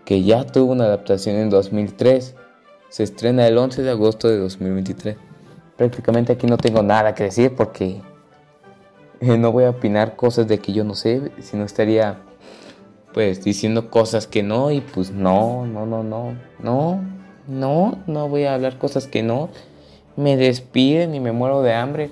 que 0.05 0.23
ya 0.23 0.45
tuvo 0.47 0.73
una 0.73 0.85
adaptación 0.85 1.37
en 1.37 1.51
2003. 1.51 2.35
Se 2.89 3.03
estrena 3.03 3.47
el 3.47 3.57
11 3.57 3.83
de 3.83 3.91
agosto 3.91 4.29
de 4.29 4.39
2023 4.39 5.30
prácticamente 5.81 6.35
aquí 6.35 6.47
no 6.47 6.59
tengo 6.59 6.83
nada 6.83 7.15
que 7.15 7.25
decir 7.25 7.57
porque 7.57 8.03
eh, 9.23 9.39
no 9.39 9.51
voy 9.51 9.65
a 9.65 9.71
opinar 9.71 10.15
cosas 10.15 10.47
de 10.47 10.59
que 10.59 10.75
yo 10.75 10.85
no 10.85 10.95
sé, 10.95 11.33
sino 11.41 11.65
estaría 11.65 12.19
pues 13.15 13.43
diciendo 13.43 13.89
cosas 13.89 14.27
que 14.27 14.43
no 14.43 14.71
y 14.71 14.83
pues 14.83 15.11
no, 15.11 15.65
no, 15.65 15.87
no, 15.87 16.03
no, 16.03 16.35
no, 16.59 17.01
no, 17.49 17.99
no 18.07 18.29
voy 18.29 18.45
a 18.45 18.53
hablar 18.53 18.77
cosas 18.77 19.07
que 19.07 19.23
no. 19.23 19.49
Me 20.17 20.37
despiden 20.37 21.15
y 21.15 21.21
me 21.21 21.33
muero 21.33 21.63
de 21.63 21.73
hambre. 21.73 22.11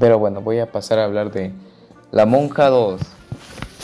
Pero 0.00 0.18
bueno, 0.18 0.40
voy 0.40 0.58
a 0.58 0.72
pasar 0.72 0.98
a 0.98 1.04
hablar 1.04 1.30
de 1.30 1.52
La 2.10 2.26
Monja 2.26 2.70
2. 2.70 3.00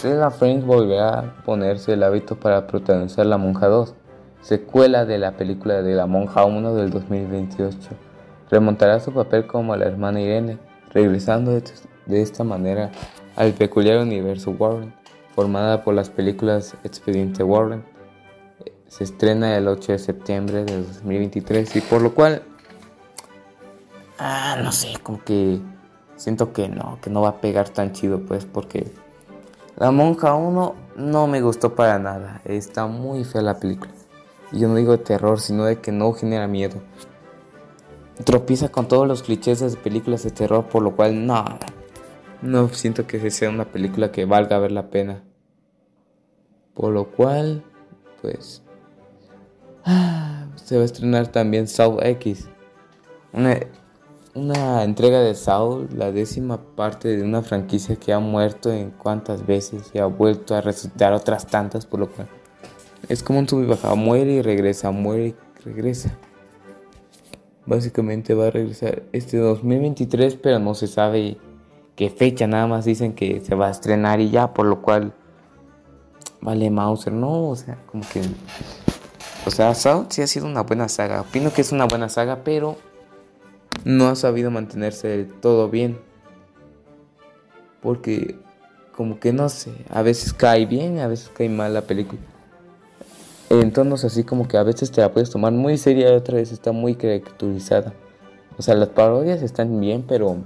La 0.03 0.33
Friends 0.33 0.67
volverá 0.67 1.19
a 1.21 1.45
ponerse 1.45 1.93
el 1.93 2.03
hábito 2.03 2.35
para 2.35 2.67
protagonizar 2.67 3.25
La 3.25 3.39
Monja 3.39 3.69
2, 3.69 3.95
secuela 4.41 5.05
de 5.05 5.19
la 5.19 5.37
película 5.37 5.81
de 5.81 5.95
La 5.95 6.07
Monja 6.07 6.45
1 6.45 6.75
del 6.75 6.91
2028 6.91 8.12
remontará 8.53 9.01
su 9.01 9.13
papel 9.13 9.47
como 9.47 9.75
la 9.75 9.87
hermana 9.87 10.21
Irene, 10.21 10.59
regresando 10.93 11.53
de 11.53 12.23
esta 12.23 12.45
manera 12.45 12.93
al 13.35 13.55
peculiar 13.55 13.99
universo 13.99 14.51
Warren, 14.51 14.95
formada 15.35 15.83
por 15.83 15.95
las 15.95 16.11
películas 16.11 16.75
Expediente 16.85 17.43
Warren. 17.43 17.83
Se 18.89 19.05
estrena 19.05 19.57
el 19.57 19.69
8 19.69 19.93
de 19.93 19.99
septiembre 19.99 20.65
de 20.67 20.83
2023 20.83 21.77
y 21.77 21.81
por 21.81 22.03
lo 22.03 22.13
cual, 22.15 22.43
ah, 24.19 24.59
no 24.63 24.71
sé, 24.71 24.99
como 25.03 25.25
que 25.25 25.59
siento 26.17 26.53
que 26.53 26.69
no, 26.69 26.99
que 27.01 27.09
no 27.09 27.23
va 27.23 27.31
a 27.31 27.41
pegar 27.41 27.71
tan 27.71 27.93
chido 27.93 28.21
pues 28.21 28.45
porque 28.45 28.93
La 29.79 29.91
Monja 29.91 30.35
1 30.35 30.75
no 30.97 31.27
me 31.27 31.41
gustó 31.41 31.75
para 31.75 31.99
nada, 31.99 32.43
está 32.45 32.87
muy 32.87 33.25
fea 33.25 33.41
la 33.41 33.59
película. 33.59 33.93
Y 34.53 34.59
yo 34.61 34.69
no 34.69 34.75
digo 34.75 34.93
de 34.93 34.99
terror, 34.99 35.41
sino 35.41 35.65
de 35.65 35.81
que 35.81 35.91
no 35.91 36.13
genera 36.13 36.47
miedo 36.47 36.83
tropieza 38.25 38.71
con 38.71 38.89
todos 38.89 39.09
los 39.09 39.23
clichés 39.23 39.61
de 39.61 39.77
películas 39.77 40.23
de 40.23 40.31
terror, 40.31 40.67
por 40.69 40.83
lo 40.83 40.95
cual 40.95 41.27
no, 41.27 41.45
no 42.43 42.69
siento 42.69 43.07
que 43.07 43.31
sea 43.31 43.51
una 43.51 43.65
película 43.65 44.13
que 44.13 44.25
valga 44.25 44.59
ver 44.59 44.73
la 44.73 44.91
pena. 44.91 45.23
Por 46.75 46.93
lo 46.93 47.11
cual, 47.11 47.65
pues, 48.21 48.63
se 50.57 50.77
va 50.77 50.83
a 50.83 50.85
estrenar 50.85 51.29
también 51.29 51.69
Saw 51.69 51.99
X, 52.03 52.49
una, 53.33 53.59
una 54.35 54.85
entrega 54.85 55.21
de 55.21 55.35
Saw, 55.35 55.89
la 55.95 56.13
décima 56.13 56.59
parte 56.77 57.17
de 57.17 57.23
una 57.23 57.43
franquicia 57.43 57.97
que 57.97 58.13
ha 58.13 58.19
muerto 58.19 58.73
en 58.73 58.91
cuantas 58.91 59.47
veces 59.47 59.91
y 59.93 59.99
ha 59.99 60.07
vuelto 60.07 60.55
a 60.55 60.61
resucitar 60.61 61.13
otras 61.13 61.47
tantas, 61.47 61.87
por 61.87 62.01
lo 62.01 62.11
cual 62.11 62.29
es 63.09 63.23
como 63.23 63.41
un 63.41 63.49
sub 63.49 63.77
muere 63.97 64.33
y 64.35 64.43
regresa, 64.43 64.91
muere 64.91 65.29
y 65.29 65.35
regresa 65.65 66.17
básicamente 67.67 68.35
va 68.35 68.49
a 68.49 68.51
regresar 68.51 69.03
este 69.13 69.39
2023, 69.39 70.37
pero 70.37 70.59
no 70.59 70.75
se 70.75 70.87
sabe 70.87 71.39
qué 71.97 72.11
fecha, 72.11 72.47
nada 72.47 72.67
más 72.67 72.85
dicen 72.85 73.15
que 73.15 73.41
se 73.41 73.55
va 73.55 73.69
a 73.69 73.71
estrenar 73.71 74.21
y 74.21 74.31
ya, 74.31 74.53
por 74.53 74.67
lo 74.67 74.83
cual 74.83 75.15
vale 76.41 76.71
Mauser, 76.71 77.13
no, 77.13 77.51
o 77.51 77.57
sea, 77.57 77.79
como 77.87 78.05
que 78.13 78.23
o 79.45 79.51
sea, 79.51 79.75
Saw 79.75 80.07
sí 80.09 80.23
ha 80.23 80.27
sido 80.27 80.47
una 80.47 80.63
buena 80.63 80.89
saga. 80.89 81.23
Opino 81.23 81.53
que 81.53 81.63
es 81.63 81.73
una 81.73 81.87
buena 81.87 82.09
saga, 82.09 82.45
pero 82.45 82.77
no 83.85 84.09
ha 84.09 84.15
sabido 84.15 84.51
mantenerse 84.51 85.25
todo 85.41 85.69
bien. 85.69 85.99
Porque 87.81 88.37
como 88.95 89.19
que 89.19 89.33
no 89.33 89.49
sé, 89.49 89.73
a 89.91 90.03
veces 90.03 90.33
cae 90.33 90.67
bien, 90.67 91.01
a 91.01 91.09
veces 91.09 91.31
cae 91.35 91.49
mal 91.49 91.75
la 91.75 91.83
película 91.83 92.21
en 93.61 93.73
tonos 93.73 94.05
así 94.05 94.25
como 94.25 94.49
que 94.49 94.57
a 94.57 94.63
veces 94.63 94.91
te 94.91 95.01
la 95.01 95.13
puedes 95.13 95.31
tomar 95.31 95.53
muy 95.53 95.77
seria 95.77 96.13
y 96.13 96.17
otra 96.17 96.37
vez 96.37 96.53
está 96.53 96.73
muy 96.73 96.95
caricaturizada. 96.95 97.93
O 98.57 98.63
sea, 98.63 98.75
las 98.75 98.89
parodias 98.89 99.43
están 99.43 99.81
bien, 99.81 100.05
pero 100.07 100.37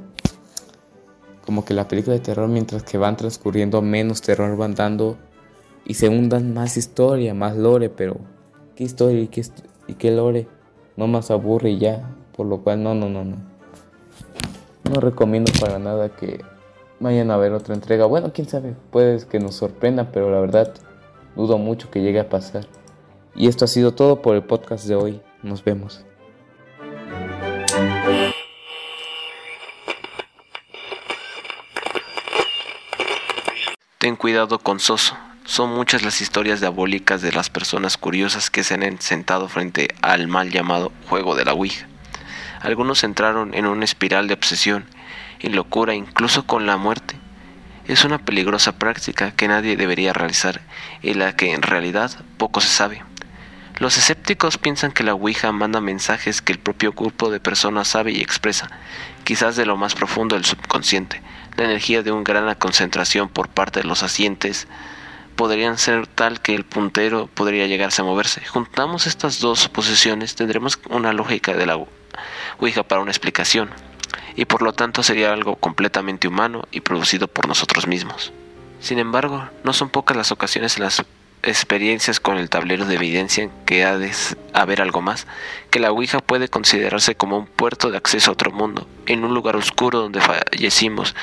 como 1.44 1.64
que 1.64 1.74
la 1.74 1.86
película 1.86 2.14
de 2.14 2.20
terror 2.20 2.48
mientras 2.48 2.82
que 2.82 2.98
van 2.98 3.16
transcurriendo 3.16 3.80
menos 3.82 4.22
terror 4.22 4.56
van 4.56 4.74
dando 4.74 5.16
y 5.84 5.94
se 5.94 6.08
hundan 6.08 6.52
más 6.52 6.76
historia, 6.76 7.34
más 7.34 7.56
lore, 7.56 7.88
pero 7.88 8.16
¿qué 8.74 8.84
historia 8.84 9.20
y 9.20 9.28
qué, 9.28 9.44
y 9.86 9.94
qué 9.94 10.10
lore? 10.10 10.48
No 10.96 11.06
más 11.06 11.30
aburre 11.30 11.70
y 11.70 11.78
ya, 11.78 12.10
por 12.36 12.46
lo 12.46 12.62
cual 12.62 12.82
no, 12.82 12.94
no, 12.94 13.08
no, 13.08 13.24
no. 13.24 13.36
No 14.92 15.00
recomiendo 15.00 15.52
para 15.60 15.78
nada 15.78 16.08
que 16.08 16.40
vayan 16.98 17.30
a 17.30 17.36
ver 17.36 17.52
otra 17.52 17.74
entrega. 17.74 18.06
Bueno, 18.06 18.32
quién 18.32 18.48
sabe, 18.48 18.74
puede 18.90 19.24
que 19.26 19.38
nos 19.38 19.54
sorprenda, 19.54 20.10
pero 20.10 20.30
la 20.30 20.40
verdad 20.40 20.72
dudo 21.36 21.58
mucho 21.58 21.90
que 21.90 22.02
llegue 22.02 22.20
a 22.20 22.28
pasar. 22.28 22.66
Y 23.36 23.48
esto 23.48 23.66
ha 23.66 23.68
sido 23.68 23.92
todo 23.92 24.22
por 24.22 24.34
el 24.34 24.42
podcast 24.42 24.86
de 24.86 24.94
hoy. 24.94 25.20
Nos 25.42 25.62
vemos. 25.62 26.04
Ten 33.98 34.16
cuidado 34.16 34.58
con 34.58 34.80
Soso. 34.80 35.16
Son 35.44 35.70
muchas 35.74 36.02
las 36.02 36.20
historias 36.20 36.60
diabólicas 36.60 37.20
de 37.22 37.32
las 37.32 37.50
personas 37.50 37.98
curiosas 37.98 38.50
que 38.50 38.64
se 38.64 38.74
han 38.74 39.00
sentado 39.00 39.48
frente 39.48 39.88
al 40.00 40.28
mal 40.28 40.50
llamado 40.50 40.90
juego 41.08 41.34
de 41.34 41.44
la 41.44 41.52
Ouija. 41.52 41.86
Algunos 42.62 43.04
entraron 43.04 43.54
en 43.54 43.66
una 43.66 43.84
espiral 43.84 44.28
de 44.28 44.34
obsesión 44.34 44.86
y 45.40 45.50
locura 45.50 45.94
incluso 45.94 46.46
con 46.46 46.66
la 46.66 46.78
muerte. 46.78 47.16
Es 47.86 48.04
una 48.04 48.18
peligrosa 48.18 48.78
práctica 48.78 49.32
que 49.32 49.46
nadie 49.46 49.76
debería 49.76 50.12
realizar 50.12 50.62
y 51.02 51.14
la 51.14 51.36
que 51.36 51.52
en 51.52 51.62
realidad 51.62 52.10
poco 52.38 52.60
se 52.60 52.68
sabe. 52.68 53.05
Los 53.78 53.98
escépticos 53.98 54.56
piensan 54.56 54.90
que 54.90 55.04
la 55.04 55.12
Ouija 55.12 55.52
manda 55.52 55.82
mensajes 55.82 56.40
que 56.40 56.52
el 56.52 56.58
propio 56.58 56.92
grupo 56.92 57.30
de 57.30 57.40
personas 57.40 57.88
sabe 57.88 58.10
y 58.10 58.22
expresa, 58.22 58.70
quizás 59.22 59.54
de 59.54 59.66
lo 59.66 59.76
más 59.76 59.94
profundo 59.94 60.34
del 60.34 60.46
subconsciente. 60.46 61.20
La 61.58 61.64
energía 61.64 62.02
de 62.02 62.10
una 62.10 62.24
gran 62.24 62.54
concentración 62.54 63.28
por 63.28 63.48
parte 63.48 63.80
de 63.80 63.86
los 63.86 64.02
asientes 64.02 64.66
podrían 65.36 65.76
ser 65.76 66.06
tal 66.06 66.40
que 66.40 66.54
el 66.54 66.64
puntero 66.64 67.26
podría 67.26 67.66
llegarse 67.66 68.00
a 68.00 68.06
moverse. 68.06 68.42
Juntamos 68.46 69.06
estas 69.06 69.40
dos 69.40 69.60
suposiciones, 69.60 70.34
tendremos 70.36 70.78
una 70.88 71.12
lógica 71.12 71.52
de 71.52 71.66
la 71.66 71.78
Ouija 72.58 72.82
para 72.82 73.02
una 73.02 73.10
explicación, 73.10 73.68
y 74.36 74.46
por 74.46 74.62
lo 74.62 74.72
tanto 74.72 75.02
sería 75.02 75.34
algo 75.34 75.56
completamente 75.56 76.28
humano 76.28 76.66
y 76.70 76.80
producido 76.80 77.28
por 77.28 77.46
nosotros 77.46 77.86
mismos. 77.86 78.32
Sin 78.80 78.98
embargo, 78.98 79.50
no 79.64 79.74
son 79.74 79.90
pocas 79.90 80.16
las 80.16 80.32
ocasiones 80.32 80.78
en 80.78 80.84
las 80.84 81.04
experiencias 81.46 82.20
con 82.20 82.36
el 82.36 82.50
tablero 82.50 82.84
de 82.84 82.96
evidencia 82.96 83.48
que 83.64 83.84
ha 83.84 83.96
de 83.96 84.12
haber 84.52 84.82
algo 84.82 85.00
más, 85.00 85.26
que 85.70 85.80
la 85.80 85.90
Ouija 85.90 86.18
puede 86.18 86.48
considerarse 86.48 87.14
como 87.14 87.38
un 87.38 87.46
puerto 87.46 87.90
de 87.90 87.96
acceso 87.96 88.30
a 88.30 88.34
otro 88.34 88.50
mundo, 88.50 88.86
en 89.06 89.24
un 89.24 89.32
lugar 89.32 89.56
oscuro 89.56 90.00
donde 90.00 90.20
fallecimos 90.20 91.14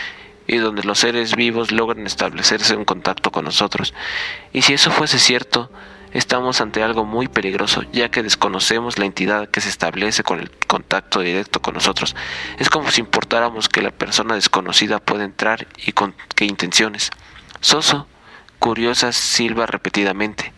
y 0.47 0.57
donde 0.57 0.83
los 0.83 0.99
seres 0.99 1.35
vivos 1.35 1.71
logran 1.71 2.05
establecerse 2.05 2.75
un 2.75 2.85
contacto 2.85 3.31
con 3.31 3.45
nosotros. 3.45 3.93
Y 4.51 4.61
si 4.61 4.73
eso 4.73 4.91
fuese 4.91 5.19
cierto, 5.19 5.69
estamos 6.11 6.61
ante 6.61 6.83
algo 6.83 7.05
muy 7.05 7.27
peligroso, 7.27 7.83
ya 7.91 8.09
que 8.09 8.23
desconocemos 8.23 8.97
la 8.97 9.05
entidad 9.05 9.49
que 9.49 9.61
se 9.61 9.69
establece 9.69 10.23
con 10.23 10.39
el 10.39 10.51
contacto 10.67 11.19
directo 11.19 11.61
con 11.61 11.73
nosotros. 11.73 12.15
Es 12.59 12.69
como 12.69 12.91
si 12.91 13.01
importáramos 13.01 13.69
que 13.69 13.81
la 13.81 13.91
persona 13.91 14.35
desconocida 14.35 14.99
puede 14.99 15.23
entrar 15.23 15.67
y 15.77 15.91
con 15.91 16.15
qué 16.35 16.45
intenciones. 16.45 17.09
Soso 17.61 18.07
Curiosa 18.63 19.11
silba 19.11 19.65
repetidamente, 19.65 20.53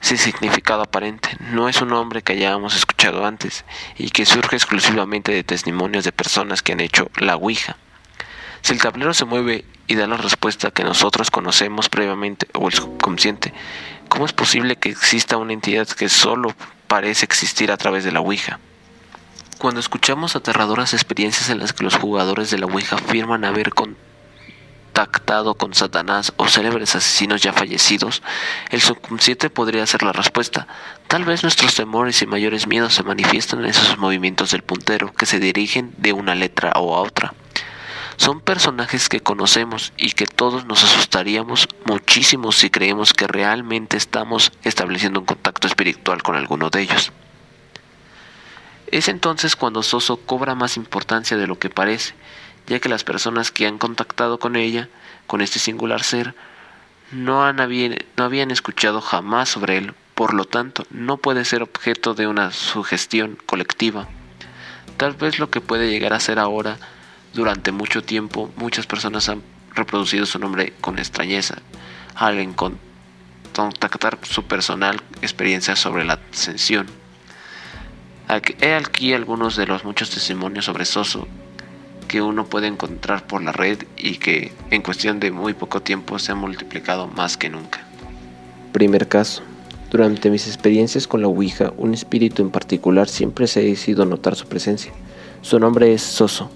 sin 0.00 0.18
significado 0.18 0.82
aparente. 0.82 1.28
No 1.38 1.68
es 1.68 1.80
un 1.80 1.90
nombre 1.90 2.22
que 2.22 2.32
hayamos 2.32 2.74
escuchado 2.74 3.24
antes 3.24 3.64
y 3.96 4.10
que 4.10 4.26
surge 4.26 4.56
exclusivamente 4.56 5.30
de 5.30 5.44
testimonios 5.44 6.02
de 6.02 6.10
personas 6.10 6.60
que 6.60 6.72
han 6.72 6.80
hecho 6.80 7.08
la 7.18 7.36
Ouija. 7.36 7.76
Si 8.62 8.72
el 8.72 8.80
tablero 8.80 9.14
se 9.14 9.26
mueve 9.26 9.64
y 9.86 9.94
da 9.94 10.08
la 10.08 10.16
respuesta 10.16 10.72
que 10.72 10.82
nosotros 10.82 11.30
conocemos 11.30 11.88
previamente 11.88 12.48
o 12.52 12.66
el 12.66 12.74
subconsciente, 12.74 13.54
¿cómo 14.08 14.26
es 14.26 14.32
posible 14.32 14.74
que 14.74 14.88
exista 14.88 15.36
una 15.36 15.52
entidad 15.52 15.86
que 15.86 16.08
solo 16.08 16.52
parece 16.88 17.26
existir 17.26 17.70
a 17.70 17.76
través 17.76 18.02
de 18.02 18.10
la 18.10 18.18
Ouija? 18.18 18.58
Cuando 19.58 19.78
escuchamos 19.78 20.34
aterradoras 20.34 20.94
experiencias 20.94 21.48
en 21.48 21.60
las 21.60 21.74
que 21.74 21.84
los 21.84 21.94
jugadores 21.94 22.50
de 22.50 22.58
la 22.58 22.66
Ouija 22.66 22.96
afirman 22.96 23.44
haber 23.44 23.72
contactado 24.90 25.54
con 25.54 25.72
Satanás 25.72 26.32
o 26.36 26.48
célebres 26.48 26.96
asesinos 26.96 27.40
ya 27.40 27.52
fallecidos, 27.52 28.22
el 28.70 28.80
subconsciente 28.80 29.48
podría 29.48 29.86
ser 29.86 30.02
la 30.02 30.12
respuesta. 30.12 30.66
Tal 31.06 31.24
vez 31.24 31.44
nuestros 31.44 31.76
temores 31.76 32.20
y 32.22 32.26
mayores 32.26 32.66
miedos 32.66 32.94
se 32.94 33.04
manifiestan 33.04 33.60
en 33.60 33.66
esos 33.66 33.98
movimientos 33.98 34.50
del 34.50 34.62
puntero 34.62 35.12
que 35.12 35.26
se 35.26 35.38
dirigen 35.38 35.94
de 35.96 36.12
una 36.12 36.34
letra 36.34 36.72
o 36.74 36.96
a 36.96 37.02
otra. 37.02 37.34
Son 38.16 38.40
personajes 38.40 39.08
que 39.08 39.20
conocemos 39.20 39.92
y 39.96 40.10
que 40.10 40.26
todos 40.26 40.66
nos 40.66 40.82
asustaríamos 40.82 41.68
muchísimo 41.84 42.50
si 42.50 42.68
creemos 42.68 43.14
que 43.14 43.28
realmente 43.28 43.96
estamos 43.96 44.50
estableciendo 44.64 45.20
un 45.20 45.26
contacto 45.26 45.68
espiritual 45.68 46.24
con 46.24 46.34
alguno 46.34 46.68
de 46.68 46.82
ellos. 46.82 47.12
Es 48.88 49.06
entonces 49.06 49.54
cuando 49.54 49.84
Soso 49.84 50.16
cobra 50.16 50.56
más 50.56 50.76
importancia 50.76 51.36
de 51.36 51.46
lo 51.46 51.60
que 51.60 51.70
parece, 51.70 52.14
ya 52.66 52.78
que 52.80 52.88
las 52.88 53.04
personas 53.04 53.50
que 53.50 53.66
han 53.66 53.78
contactado 53.78 54.38
con 54.38 54.56
ella, 54.56 54.88
con 55.26 55.40
este 55.40 55.58
singular 55.58 56.02
ser, 56.02 56.34
no, 57.12 57.44
han 57.44 57.60
habían 57.60 58.50
escuchado 58.50 59.00
jamás 59.00 59.48
sobre 59.48 59.78
él, 59.78 59.94
por 60.14 60.34
lo 60.34 60.44
tanto 60.44 60.86
no 60.90 61.16
puede 61.16 61.44
ser 61.44 61.62
objeto 61.62 62.14
de 62.14 62.26
una 62.26 62.52
sugestión 62.52 63.38
colectiva. 63.46 64.08
Tal 64.96 65.14
vez 65.14 65.38
lo 65.38 65.50
que 65.50 65.60
puede 65.60 65.90
llegar 65.90 66.12
a 66.12 66.20
ser 66.20 66.38
ahora, 66.38 66.76
durante 67.32 67.72
mucho 67.72 68.02
tiempo, 68.02 68.52
muchas 68.56 68.86
personas 68.86 69.28
han 69.28 69.42
reproducido 69.74 70.26
su 70.26 70.38
nombre 70.38 70.74
con 70.80 70.98
extrañeza, 70.98 71.56
al 72.14 72.54
contactar 73.54 74.18
su 74.22 74.44
personal 74.44 75.00
experiencia 75.22 75.74
sobre 75.74 76.04
la 76.04 76.20
ascensión. 76.32 76.86
He 78.60 78.74
aquí 78.74 79.12
algunos 79.12 79.56
de 79.56 79.66
los 79.66 79.84
muchos 79.84 80.10
testimonios 80.10 80.66
sobre 80.66 80.84
Soso 80.84 81.26
que 82.10 82.20
uno 82.20 82.44
puede 82.44 82.66
encontrar 82.66 83.24
por 83.24 83.40
la 83.40 83.52
red 83.52 83.84
y 83.96 84.16
que 84.16 84.50
en 84.72 84.82
cuestión 84.82 85.20
de 85.20 85.30
muy 85.30 85.54
poco 85.54 85.80
tiempo 85.80 86.18
se 86.18 86.32
han 86.32 86.38
multiplicado 86.38 87.06
más 87.06 87.36
que 87.36 87.48
nunca. 87.48 87.82
Primer 88.72 89.06
caso. 89.06 89.44
Durante 89.92 90.28
mis 90.28 90.48
experiencias 90.48 91.06
con 91.06 91.22
la 91.22 91.28
Ouija, 91.28 91.72
un 91.76 91.94
espíritu 91.94 92.42
en 92.42 92.50
particular 92.50 93.08
siempre 93.08 93.46
se 93.46 93.60
ha 93.60 93.62
decidido 93.62 94.06
notar 94.06 94.34
su 94.34 94.48
presencia. 94.48 94.92
Su 95.40 95.60
nombre 95.60 95.94
es 95.94 96.02
Soso. 96.02 96.50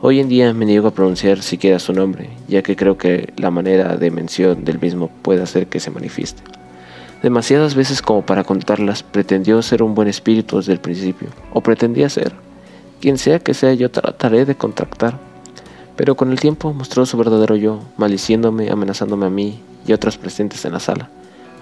Hoy 0.00 0.20
en 0.20 0.30
día 0.30 0.54
me 0.54 0.64
niego 0.64 0.88
a 0.88 0.94
pronunciar 0.94 1.42
siquiera 1.42 1.78
su 1.78 1.92
nombre, 1.92 2.30
ya 2.48 2.62
que 2.62 2.74
creo 2.74 2.96
que 2.96 3.34
la 3.36 3.50
manera 3.50 3.94
de 3.98 4.10
mención 4.10 4.64
del 4.64 4.80
mismo 4.80 5.10
puede 5.20 5.42
hacer 5.42 5.66
que 5.66 5.80
se 5.80 5.90
manifieste. 5.90 6.42
Demasiadas 7.22 7.74
veces 7.74 8.00
como 8.00 8.24
para 8.24 8.42
contarlas, 8.42 9.02
pretendió 9.02 9.60
ser 9.60 9.82
un 9.82 9.94
buen 9.94 10.08
espíritu 10.08 10.56
desde 10.56 10.72
el 10.72 10.80
principio, 10.80 11.28
o 11.52 11.60
pretendía 11.60 12.08
ser. 12.08 12.47
Quien 13.00 13.18
sea 13.18 13.38
que 13.38 13.54
sea, 13.54 13.74
yo 13.74 13.90
trataré 13.90 14.44
de 14.44 14.56
contactar. 14.56 15.18
Pero 15.96 16.16
con 16.16 16.30
el 16.30 16.40
tiempo 16.40 16.72
mostró 16.72 17.06
su 17.06 17.16
verdadero 17.16 17.56
yo, 17.56 17.80
maldiciéndome, 17.96 18.70
amenazándome 18.70 19.26
a 19.26 19.30
mí 19.30 19.60
y 19.86 19.92
otros 19.92 20.16
presentes 20.16 20.64
en 20.64 20.72
la 20.72 20.80
sala. 20.80 21.10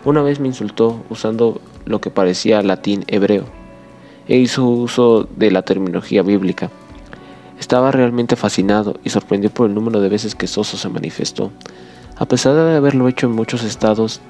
Una 0.05 0.23
vez 0.23 0.41
me 0.41 0.49
insultó 0.49 1.03
usando 1.11 1.61
lo 1.85 2.01
que 2.01 2.11
parecía 2.11 2.63
latín 2.63 3.05
hebreo, 3.09 3.45
e 4.29 4.37
hizo 4.37 4.67
uso 4.67 5.29
de 5.37 5.51
la 5.51 5.63
terminología 5.63 6.23
bíblica. 6.23 6.71
Estaba 7.59 7.91
realmente 7.91 8.37
fascinado 8.37 8.97
y 9.05 9.11
sorprendido 9.11 9.53
por 9.53 9.69
el 9.69 9.75
número 9.75 10.01
de 10.01 10.09
veces 10.09 10.35
que 10.35 10.47
Soso 10.47 10.77
se 10.77 10.89
manifestó. 10.89 11.51
A 12.17 12.27
pesar 12.27 12.55
de 12.55 12.77
haberlo 12.77 13.09
hecho 13.09 13.27
en 13.27 13.33
muchos 13.33 13.63
estados, 13.63 14.21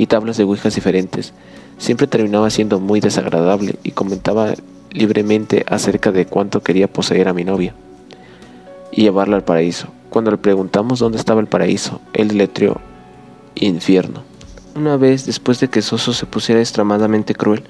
y 0.00 0.06
tablas 0.06 0.38
de 0.38 0.44
ouijas 0.44 0.74
diferentes. 0.74 1.34
Siempre 1.76 2.06
terminaba 2.06 2.48
siendo 2.48 2.80
muy 2.80 3.00
desagradable 3.00 3.78
y 3.82 3.90
comentaba 3.90 4.54
libremente 4.90 5.64
acerca 5.68 6.12
de 6.12 6.26
cuánto 6.26 6.62
quería 6.62 6.92
poseer 6.92 7.28
a 7.28 7.32
mi 7.32 7.44
novia 7.44 7.74
y 8.92 9.02
llevarla 9.02 9.36
al 9.36 9.44
paraíso. 9.44 9.88
Cuando 10.10 10.30
le 10.30 10.38
preguntamos 10.38 10.98
dónde 10.98 11.18
estaba 11.18 11.40
el 11.40 11.46
paraíso, 11.46 12.00
él 12.12 12.28
deletreó 12.28 12.80
infierno. 13.54 14.22
Una 14.74 14.96
vez, 14.96 15.26
después 15.26 15.60
de 15.60 15.68
que 15.68 15.82
Soso 15.82 16.12
se 16.12 16.26
pusiera 16.26 16.60
extremadamente 16.60 17.34
cruel, 17.34 17.64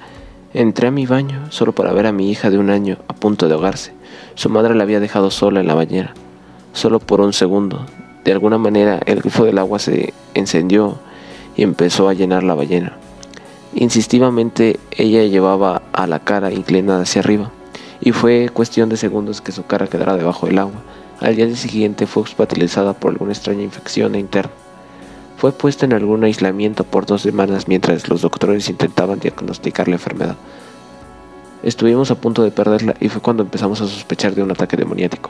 entré 0.53 0.87
a 0.87 0.91
mi 0.91 1.05
baño 1.05 1.51
solo 1.51 1.73
para 1.73 1.93
ver 1.93 2.07
a 2.07 2.11
mi 2.11 2.31
hija 2.31 2.49
de 2.49 2.57
un 2.57 2.69
año 2.69 2.97
a 3.07 3.13
punto 3.13 3.47
de 3.47 3.53
ahogarse. 3.53 3.93
Su 4.35 4.49
madre 4.49 4.75
la 4.75 4.83
había 4.83 4.99
dejado 4.99 5.31
sola 5.31 5.59
en 5.59 5.67
la 5.67 5.75
bañera, 5.75 6.13
solo 6.73 6.99
por 6.99 7.21
un 7.21 7.33
segundo. 7.33 7.85
De 8.23 8.31
alguna 8.31 8.57
manera 8.57 8.99
el 9.05 9.19
grifo 9.21 9.45
del 9.45 9.57
agua 9.57 9.79
se 9.79 10.13
encendió 10.33 10.99
y 11.55 11.63
empezó 11.63 12.07
a 12.07 12.13
llenar 12.13 12.43
la 12.43 12.55
ballena. 12.55 12.97
Insistivamente 13.73 14.79
ella 14.91 15.23
llevaba 15.23 15.81
a 15.93 16.05
la 16.05 16.19
cara 16.19 16.51
inclinada 16.51 17.03
hacia 17.03 17.21
arriba 17.21 17.51
y 18.01 18.11
fue 18.11 18.49
cuestión 18.49 18.89
de 18.89 18.97
segundos 18.97 19.41
que 19.41 19.51
su 19.51 19.65
cara 19.65 19.87
quedara 19.87 20.17
debajo 20.17 20.47
del 20.47 20.59
agua. 20.59 20.81
Al 21.19 21.35
día 21.35 21.55
siguiente 21.55 22.07
fue 22.07 22.23
hospitalizada 22.23 22.93
por 22.93 23.11
alguna 23.11 23.31
extraña 23.31 23.63
infección 23.63 24.15
interna. 24.15 24.51
Fue 25.37 25.51
puesta 25.51 25.85
en 25.85 25.93
algún 25.93 26.23
aislamiento 26.23 26.83
por 26.83 27.05
dos 27.05 27.21
semanas 27.21 27.67
mientras 27.67 28.09
los 28.09 28.21
doctores 28.21 28.69
intentaban 28.69 29.19
diagnosticar 29.19 29.87
la 29.87 29.95
enfermedad. 29.95 30.35
Estuvimos 31.63 32.11
a 32.11 32.15
punto 32.15 32.43
de 32.43 32.51
perderla 32.51 32.95
y 32.99 33.09
fue 33.09 33.21
cuando 33.21 33.43
empezamos 33.43 33.81
a 33.81 33.87
sospechar 33.87 34.35
de 34.35 34.43
un 34.43 34.51
ataque 34.51 34.77
demoníaco. 34.77 35.29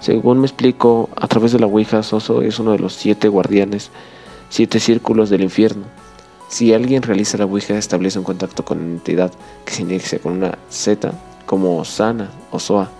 Según 0.00 0.38
me 0.38 0.46
explico, 0.46 1.10
a 1.16 1.28
través 1.28 1.52
de 1.52 1.60
la 1.60 1.66
Ouija, 1.66 2.02
Soso 2.02 2.42
es 2.42 2.58
uno 2.58 2.72
de 2.72 2.78
los 2.78 2.94
siete 2.94 3.28
guardianes 3.28 3.90
siete 4.52 4.80
círculos 4.80 5.30
del 5.30 5.42
infierno. 5.42 5.84
Si 6.52 6.74
alguien 6.74 7.00
realiza 7.00 7.38
la 7.38 7.46
Ouija 7.46 7.78
establece 7.78 8.18
un 8.18 8.26
contacto 8.26 8.62
con 8.62 8.76
una 8.76 8.92
entidad 8.92 9.32
que 9.64 9.72
se 9.72 9.80
inicia 9.80 10.18
con 10.18 10.32
una 10.32 10.58
Z, 10.68 11.10
como 11.46 11.82
Sana 11.86 12.30
o 12.50 12.58
Soa. 12.58 12.90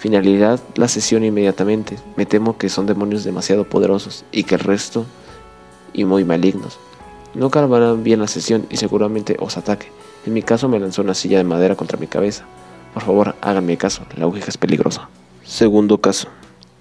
Finalidad, 0.00 0.58
la 0.74 0.88
sesión 0.88 1.22
inmediatamente. 1.22 1.96
Me 2.16 2.26
temo 2.26 2.58
que 2.58 2.68
son 2.68 2.86
demonios 2.86 3.22
demasiado 3.22 3.68
poderosos 3.68 4.24
y 4.32 4.42
que 4.42 4.56
el 4.56 4.62
resto 4.62 5.06
y 5.92 6.06
muy 6.06 6.24
malignos. 6.24 6.80
No 7.34 7.50
cargarán 7.50 8.02
bien 8.02 8.18
la 8.18 8.26
sesión 8.26 8.66
y 8.68 8.78
seguramente 8.78 9.36
os 9.38 9.56
ataque. 9.56 9.92
En 10.26 10.32
mi 10.32 10.42
caso 10.42 10.68
me 10.68 10.80
lanzó 10.80 11.02
una 11.02 11.14
silla 11.14 11.38
de 11.38 11.44
madera 11.44 11.76
contra 11.76 12.00
mi 12.00 12.08
cabeza. 12.08 12.46
Por 12.94 13.04
favor, 13.04 13.36
háganme 13.42 13.76
caso, 13.76 14.02
la 14.16 14.26
Ouija 14.26 14.48
es 14.48 14.58
peligrosa. 14.58 15.08
Segundo 15.44 16.00
caso. 16.00 16.26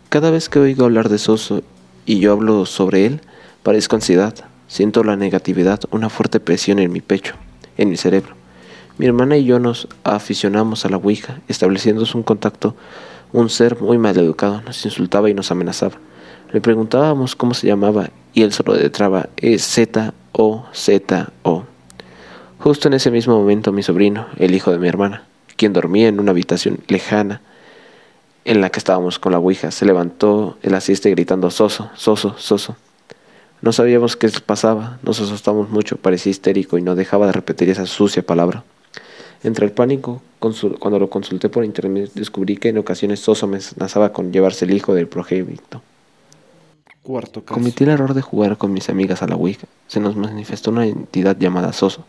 Cada 0.10 0.32
vez 0.32 0.50
que 0.50 0.58
oigo 0.58 0.86
hablar 0.86 1.10
de 1.10 1.20
Soso 1.20 1.62
y 2.08 2.18
yo 2.18 2.32
hablo 2.32 2.66
sobre 2.66 3.06
él, 3.06 3.22
Parezco 3.62 3.98
ansiedad, 3.98 4.34
siento 4.68 5.04
la 5.04 5.16
negatividad, 5.16 5.80
una 5.92 6.10
fuerte 6.10 6.40
presión 6.40 6.80
en 6.80 6.92
mi 6.92 7.02
pecho, 7.02 7.36
en 7.78 7.90
mi 7.90 7.98
cerebro. 7.98 8.36
Mi 8.98 9.06
hermana 9.06 9.38
y 9.38 9.46
yo 9.46 9.60
nos 9.60 9.88
aficionamos 10.04 10.84
a 10.86 10.90
la 10.90 10.98
Ouija, 10.98 11.40
estableciendo 11.48 12.04
un 12.16 12.24
contacto. 12.24 12.76
Un 13.32 13.50
ser 13.50 13.80
muy 13.80 13.98
mal 13.98 14.18
educado 14.18 14.62
nos 14.62 14.84
insultaba 14.86 15.30
y 15.30 15.34
nos 15.34 15.52
amenazaba. 15.52 15.98
Le 16.52 16.62
preguntábamos 16.62 17.36
cómo 17.36 17.54
se 17.54 17.68
llamaba 17.68 18.10
y 18.34 18.42
él 18.42 18.54
solo 18.54 18.74
detraba 18.74 19.30
es 19.38 19.64
Z-O-Z-O. 19.66 21.64
Justo 22.60 22.88
en 22.88 22.94
ese 22.96 23.12
mismo 23.12 23.38
momento 23.38 23.72
mi 23.72 23.84
sobrino, 23.84 24.26
el 24.38 24.56
hijo 24.56 24.72
de 24.72 24.80
mi 24.80 24.88
hermana, 24.88 25.26
quien 25.58 25.74
dormía 25.74 26.08
en 26.08 26.20
una 26.20 26.32
habitación 26.32 26.80
lejana 26.88 27.42
en 28.46 28.62
la 28.62 28.70
que 28.72 28.80
estábamos 28.80 29.20
con 29.20 29.32
la 29.34 29.40
Ouija, 29.40 29.70
se 29.72 29.86
levantó 29.86 30.58
el 30.64 30.74
asiste 30.74 31.12
gritando 31.12 31.52
Soso, 31.52 31.92
Soso, 31.96 32.36
Soso. 32.38 32.78
No 33.62 33.72
sabíamos 33.72 34.16
qué 34.16 34.30
pasaba, 34.46 35.00
nos 35.02 35.20
asustamos 35.20 35.70
mucho, 35.70 35.98
parecía 35.98 36.30
histérico 36.30 36.78
y 36.78 36.84
no 36.84 36.96
dejaba 36.96 37.26
de 37.26 37.32
repetir 37.32 37.70
esa 37.70 37.86
sucia 37.86 38.22
palabra. 38.22 38.64
Entre 39.44 39.66
el 39.66 39.72
pánico, 39.72 40.22
cuando 40.40 41.00
lo 41.00 41.10
consulté 41.10 41.50
por 41.50 41.66
internet, 41.66 42.12
descubrí 42.14 42.58
que 42.58 42.70
en 42.70 42.78
ocasiones 42.78 43.20
Soso 43.20 43.48
me 43.48 43.58
amenazaba 43.58 44.14
con 44.14 44.32
llevarse 44.32 44.66
el 44.66 44.72
hijo 44.72 44.94
del 44.94 45.08
progénito. 45.08 45.82
Cuarto 47.02 47.44
Cometí 47.46 47.84
el 47.84 47.92
error 47.92 48.14
de 48.14 48.22
jugar 48.22 48.58
con 48.58 48.74
mis 48.74 48.90
amigas 48.90 49.24
a 49.24 49.28
la 49.28 49.36
Ouija. 49.36 49.68
Se 49.88 50.00
nos 50.00 50.16
manifestó 50.16 50.72
una 50.72 50.86
entidad 50.86 51.38
llamada 51.38 51.74
Soso, 51.74 52.06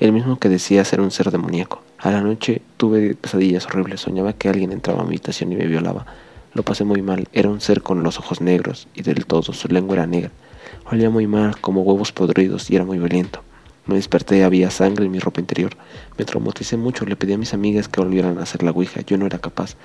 el 0.00 0.12
mismo 0.12 0.38
que 0.38 0.48
decía 0.48 0.84
ser 0.84 1.00
un 1.00 1.10
ser 1.10 1.30
demoníaco. 1.30 1.82
A 1.98 2.10
la 2.10 2.20
noche 2.20 2.60
tuve 2.76 3.14
pesadillas 3.14 3.66
horribles, 3.66 4.00
soñaba 4.00 4.32
que 4.32 4.48
alguien 4.48 4.72
entraba 4.72 5.00
a 5.00 5.04
mi 5.04 5.10
habitación 5.10 5.52
y 5.52 5.56
me 5.56 5.66
violaba. 5.66 6.06
Lo 6.52 6.62
pasé 6.62 6.84
muy 6.84 7.00
mal, 7.00 7.28
era 7.32 7.48
un 7.48 7.60
ser 7.60 7.82
con 7.82 8.02
los 8.02 8.18
ojos 8.18 8.40
negros 8.40 8.88
y 8.94 9.02
del 9.02 9.26
todo 9.26 9.52
su 9.52 9.68
lengua 9.68 9.96
era 9.96 10.06
negra. 10.06 10.30
Olía 10.90 11.08
muy 11.08 11.26
mal, 11.26 11.58
como 11.60 11.82
huevos 11.82 12.12
podridos, 12.12 12.70
y 12.70 12.76
era 12.76 12.84
muy 12.84 12.98
violento. 12.98 13.42
Me 13.86 13.94
desperté, 13.94 14.44
había 14.44 14.70
sangre 14.70 15.06
en 15.06 15.10
mi 15.10 15.18
ropa 15.18 15.40
interior. 15.40 15.76
Me 16.18 16.24
traumaticé 16.24 16.76
mucho, 16.76 17.06
le 17.06 17.16
pedí 17.16 17.32
a 17.32 17.38
mis 17.38 17.54
amigas 17.54 17.88
que 17.88 18.00
volvieran 18.00 18.38
a 18.38 18.42
hacer 18.42 18.62
la 18.62 18.70
ouija. 18.70 19.00
Yo 19.02 19.16
no 19.16 19.26
era 19.26 19.38
capaz. 19.38 19.76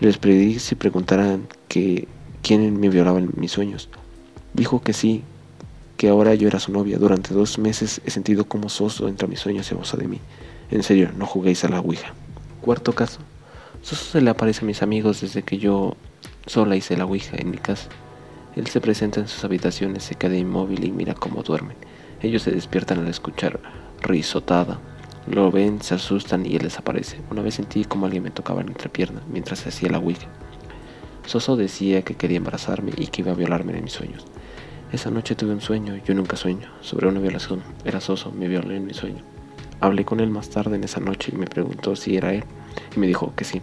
Les 0.00 0.18
pedí 0.18 0.58
si 0.58 0.74
preguntaran 0.74 1.46
que 1.68 2.08
quién 2.42 2.78
me 2.80 2.88
violaba 2.88 3.18
en 3.18 3.30
mis 3.36 3.52
sueños. 3.52 3.88
Dijo 4.54 4.82
que 4.82 4.92
sí, 4.92 5.22
que 5.96 6.08
ahora 6.08 6.34
yo 6.34 6.48
era 6.48 6.60
su 6.60 6.72
novia. 6.72 6.98
Durante 6.98 7.34
dos 7.34 7.58
meses 7.58 8.00
he 8.04 8.10
sentido 8.10 8.44
como 8.44 8.68
Soso 8.68 9.08
entra 9.08 9.26
a 9.26 9.30
mis 9.30 9.40
sueños 9.40 9.70
y 9.70 9.74
abusa 9.74 9.96
de 9.96 10.08
mí. 10.08 10.18
En 10.70 10.82
serio, 10.82 11.10
no 11.16 11.26
juguéis 11.26 11.64
a 11.64 11.68
la 11.68 11.80
ouija. 11.80 12.14
Cuarto 12.60 12.94
caso. 12.94 13.20
Soso 13.82 14.04
se 14.04 14.20
le 14.20 14.30
aparece 14.30 14.64
a 14.64 14.66
mis 14.66 14.82
amigos 14.82 15.20
desde 15.20 15.42
que 15.42 15.58
yo 15.58 15.96
Sola 16.46 16.76
hice 16.76 16.96
la 16.96 17.04
ouija 17.04 17.36
en 17.38 17.50
mi 17.50 17.58
casa. 17.58 17.88
Él 18.54 18.66
se 18.66 18.80
presenta 18.80 19.20
en 19.20 19.28
sus 19.28 19.44
habitaciones, 19.44 20.04
se 20.04 20.14
queda 20.14 20.36
inmóvil 20.36 20.84
y 20.84 20.92
mira 20.92 21.14
cómo 21.14 21.42
duermen. 21.42 21.76
Ellos 22.20 22.42
se 22.42 22.50
despiertan 22.50 22.98
al 22.98 23.08
escuchar 23.08 23.60
risotada. 24.02 24.78
Lo 25.26 25.50
ven, 25.50 25.80
se 25.80 25.94
asustan 25.94 26.44
y 26.44 26.56
él 26.56 26.62
desaparece. 26.62 27.18
Una 27.30 27.42
vez 27.42 27.54
sentí 27.54 27.84
como 27.84 28.06
alguien 28.06 28.24
me 28.24 28.30
tocaba 28.30 28.62
la 28.62 28.68
entrepierna 28.68 29.22
mientras 29.30 29.66
hacía 29.66 29.90
la 29.90 29.98
ouija. 29.98 30.28
Soso 31.26 31.56
decía 31.56 32.02
que 32.02 32.16
quería 32.16 32.36
embarazarme 32.36 32.92
y 32.96 33.06
que 33.06 33.22
iba 33.22 33.32
a 33.32 33.36
violarme 33.36 33.76
en 33.76 33.84
mis 33.84 33.92
sueños. 33.92 34.24
Esa 34.92 35.10
noche 35.10 35.34
tuve 35.34 35.52
un 35.52 35.60
sueño, 35.60 35.96
yo 36.04 36.14
nunca 36.14 36.36
sueño, 36.36 36.68
sobre 36.82 37.08
una 37.08 37.20
violación. 37.20 37.62
Era 37.84 38.00
Soso, 38.00 38.32
me 38.32 38.48
violó 38.48 38.72
en 38.72 38.84
mi 38.84 38.92
sueño. 38.92 39.22
Hablé 39.80 40.04
con 40.04 40.20
él 40.20 40.30
más 40.30 40.50
tarde 40.50 40.76
en 40.76 40.84
esa 40.84 41.00
noche 41.00 41.32
y 41.32 41.38
me 41.38 41.46
preguntó 41.46 41.96
si 41.96 42.16
era 42.16 42.34
él 42.34 42.44
y 42.94 43.00
me 43.00 43.06
dijo 43.06 43.32
que 43.34 43.44
sí. 43.44 43.60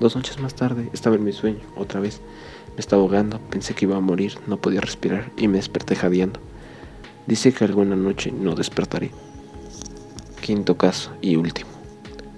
Dos 0.00 0.16
noches 0.16 0.40
más 0.40 0.54
tarde 0.54 0.88
estaba 0.92 1.16
en 1.16 1.24
mi 1.24 1.32
sueño, 1.32 1.60
otra 1.76 2.00
vez. 2.00 2.20
Me 2.74 2.80
estaba 2.80 3.02
ahogando, 3.02 3.38
pensé 3.50 3.74
que 3.74 3.84
iba 3.84 3.96
a 3.96 4.00
morir, 4.00 4.38
no 4.46 4.56
podía 4.56 4.80
respirar 4.80 5.30
y 5.36 5.46
me 5.48 5.58
desperté 5.58 5.94
jadeando. 5.94 6.40
Dice 7.26 7.52
que 7.52 7.64
alguna 7.64 7.96
noche 7.96 8.32
no 8.32 8.54
despertaré. 8.54 9.10
Quinto 10.40 10.76
caso 10.76 11.12
y 11.20 11.36
último. 11.36 11.70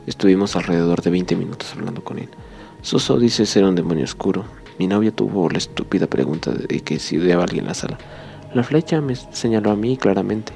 Estuvimos 0.06 0.56
alrededor 0.56 1.02
de 1.02 1.10
20 1.10 1.36
minutos 1.36 1.72
hablando 1.72 2.02
con 2.02 2.18
él. 2.18 2.28
Soso 2.82 3.18
dice 3.18 3.46
ser 3.46 3.64
un 3.64 3.76
demonio 3.76 4.04
oscuro. 4.04 4.44
Mi 4.78 4.86
novia 4.86 5.10
tuvo 5.10 5.48
la 5.48 5.58
estúpida 5.58 6.06
pregunta 6.06 6.50
de 6.50 6.80
que 6.80 6.98
si 6.98 7.16
odiaba 7.16 7.44
alguien 7.44 7.64
en 7.64 7.68
la 7.68 7.74
sala. 7.74 7.98
La 8.52 8.62
flecha 8.62 9.00
me 9.00 9.14
señaló 9.14 9.70
a 9.70 9.76
mí 9.76 9.96
claramente. 9.96 10.52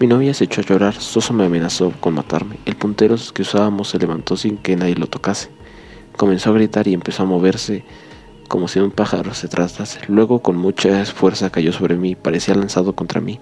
Mi 0.00 0.06
novia 0.06 0.32
se 0.32 0.44
echó 0.44 0.60
a 0.60 0.64
llorar, 0.64 0.94
Soso 0.94 1.34
me 1.34 1.44
amenazó 1.44 1.92
con 2.00 2.14
matarme. 2.14 2.60
El 2.64 2.76
puntero 2.76 3.16
que 3.34 3.42
usábamos 3.42 3.88
se 3.88 3.98
levantó 3.98 4.36
sin 4.36 4.56
que 4.56 4.76
nadie 4.76 4.94
lo 4.94 5.08
tocase. 5.08 5.50
Comenzó 6.16 6.50
a 6.50 6.54
gritar 6.54 6.88
y 6.88 6.94
empezó 6.94 7.24
a 7.24 7.26
moverse 7.26 7.84
como 8.48 8.66
si 8.66 8.80
un 8.80 8.90
pájaro 8.90 9.34
se 9.34 9.46
tratase. 9.46 10.00
Luego 10.08 10.40
con 10.40 10.56
mucha 10.56 11.04
fuerza 11.04 11.50
cayó 11.50 11.72
sobre 11.72 11.96
mí, 11.96 12.16
parecía 12.16 12.54
lanzado 12.54 12.94
contra 12.94 13.20
mí. 13.20 13.38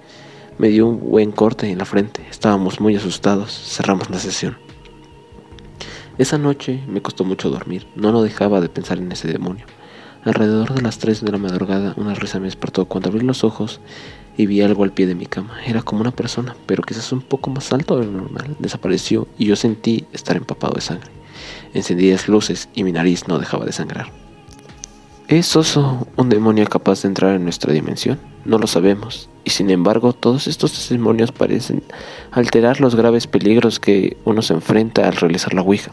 Me 0.58 0.68
dio 0.68 0.86
un 0.86 1.00
buen 1.10 1.32
corte 1.32 1.70
en 1.70 1.78
la 1.78 1.84
frente. 1.84 2.26
Estábamos 2.30 2.80
muy 2.80 2.96
asustados. 2.96 3.52
Cerramos 3.52 4.10
la 4.10 4.18
sesión. 4.18 4.58
Esa 6.18 6.38
noche 6.38 6.82
me 6.88 7.02
costó 7.02 7.24
mucho 7.24 7.50
dormir. 7.50 7.86
No 7.94 8.10
lo 8.10 8.22
dejaba 8.22 8.60
de 8.60 8.68
pensar 8.68 8.98
en 8.98 9.12
ese 9.12 9.28
demonio. 9.28 9.66
Alrededor 10.24 10.74
de 10.74 10.82
las 10.82 10.98
3 10.98 11.24
de 11.24 11.30
la 11.30 11.38
madrugada 11.38 11.94
una 11.96 12.14
risa 12.14 12.40
me 12.40 12.46
despertó 12.46 12.86
cuando 12.86 13.10
abrí 13.10 13.20
los 13.20 13.44
ojos 13.44 13.80
y 14.36 14.46
vi 14.46 14.60
algo 14.60 14.82
al 14.82 14.92
pie 14.92 15.06
de 15.06 15.14
mi 15.14 15.26
cama. 15.26 15.60
Era 15.64 15.82
como 15.82 16.00
una 16.00 16.10
persona, 16.10 16.56
pero 16.66 16.82
quizás 16.82 17.12
un 17.12 17.20
poco 17.20 17.50
más 17.50 17.72
alto 17.72 17.98
de 17.98 18.06
lo 18.06 18.12
normal. 18.12 18.56
Desapareció 18.58 19.28
y 19.38 19.46
yo 19.46 19.56
sentí 19.56 20.06
estar 20.12 20.36
empapado 20.36 20.74
de 20.74 20.80
sangre. 20.80 21.10
Encendí 21.74 22.10
las 22.10 22.28
luces 22.28 22.68
y 22.74 22.82
mi 22.82 22.92
nariz 22.92 23.28
no 23.28 23.38
dejaba 23.38 23.66
de 23.66 23.72
sangrar. 23.72 24.25
¿Es 25.28 25.56
Oso 25.56 26.06
un 26.14 26.28
demonio 26.28 26.68
capaz 26.68 27.02
de 27.02 27.08
entrar 27.08 27.34
en 27.34 27.42
nuestra 27.42 27.72
dimensión? 27.72 28.20
No 28.44 28.58
lo 28.58 28.68
sabemos, 28.68 29.28
y 29.42 29.50
sin 29.50 29.70
embargo 29.70 30.12
todos 30.12 30.46
estos 30.46 30.72
testimonios 30.72 31.32
parecen 31.32 31.82
alterar 32.30 32.80
los 32.80 32.94
graves 32.94 33.26
peligros 33.26 33.80
que 33.80 34.16
uno 34.24 34.40
se 34.40 34.54
enfrenta 34.54 35.08
al 35.08 35.16
realizar 35.16 35.52
la 35.52 35.62
Ouija. 35.62 35.90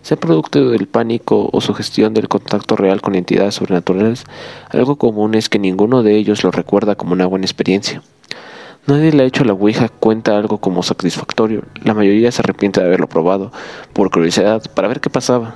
Sea 0.00 0.16
producto 0.16 0.70
del 0.70 0.86
pánico 0.86 1.50
o 1.52 1.60
sugestión 1.60 2.14
del 2.14 2.28
contacto 2.28 2.74
real 2.74 3.02
con 3.02 3.16
entidades 3.16 3.56
sobrenaturales, 3.56 4.24
algo 4.70 4.96
común 4.96 5.34
es 5.34 5.50
que 5.50 5.58
ninguno 5.58 6.02
de 6.02 6.16
ellos 6.16 6.42
lo 6.42 6.50
recuerda 6.50 6.94
como 6.94 7.12
una 7.12 7.26
buena 7.26 7.44
experiencia. 7.44 8.00
Nadie 8.86 9.12
le 9.12 9.24
ha 9.24 9.26
hecho 9.26 9.44
la 9.44 9.52
Ouija 9.52 9.90
cuenta 9.90 10.38
algo 10.38 10.56
como 10.56 10.82
satisfactorio, 10.82 11.64
la 11.82 11.92
mayoría 11.92 12.32
se 12.32 12.40
arrepiente 12.40 12.80
de 12.80 12.86
haberlo 12.86 13.10
probado, 13.10 13.52
por 13.92 14.10
curiosidad, 14.10 14.62
para 14.74 14.88
ver 14.88 15.02
qué 15.02 15.10
pasaba. 15.10 15.54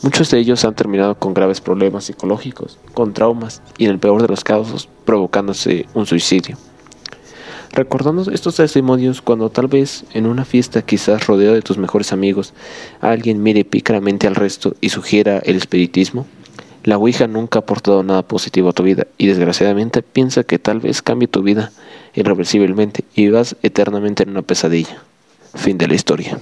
Muchos 0.00 0.30
de 0.30 0.38
ellos 0.38 0.64
han 0.64 0.76
terminado 0.76 1.16
con 1.16 1.34
graves 1.34 1.60
problemas 1.60 2.04
psicológicos, 2.04 2.78
con 2.94 3.14
traumas 3.14 3.62
y 3.78 3.86
en 3.86 3.90
el 3.90 3.98
peor 3.98 4.22
de 4.22 4.28
los 4.28 4.44
casos 4.44 4.88
provocándose 5.04 5.86
un 5.92 6.06
suicidio. 6.06 6.56
Recordando 7.72 8.30
estos 8.30 8.56
testimonios 8.56 9.20
cuando 9.20 9.50
tal 9.50 9.66
vez 9.66 10.04
en 10.14 10.26
una 10.26 10.44
fiesta 10.44 10.82
quizás 10.82 11.26
rodeado 11.26 11.54
de 11.54 11.62
tus 11.62 11.78
mejores 11.78 12.12
amigos 12.12 12.54
alguien 13.00 13.42
mire 13.42 13.64
pícaramente 13.64 14.26
al 14.26 14.36
resto 14.36 14.74
y 14.80 14.90
sugiera 14.90 15.38
el 15.38 15.56
espiritismo, 15.56 16.26
la 16.84 16.96
Ouija 16.96 17.26
nunca 17.26 17.58
ha 17.58 17.62
aportado 17.62 18.02
nada 18.04 18.22
positivo 18.22 18.68
a 18.68 18.72
tu 18.72 18.84
vida 18.84 19.08
y 19.18 19.26
desgraciadamente 19.26 20.02
piensa 20.02 20.44
que 20.44 20.60
tal 20.60 20.78
vez 20.78 21.02
cambie 21.02 21.28
tu 21.28 21.42
vida 21.42 21.72
irreversiblemente 22.14 23.04
y 23.14 23.24
vivas 23.24 23.56
eternamente 23.62 24.22
en 24.22 24.30
una 24.30 24.42
pesadilla. 24.42 25.02
Fin 25.54 25.76
de 25.76 25.88
la 25.88 25.94
historia. 25.94 26.38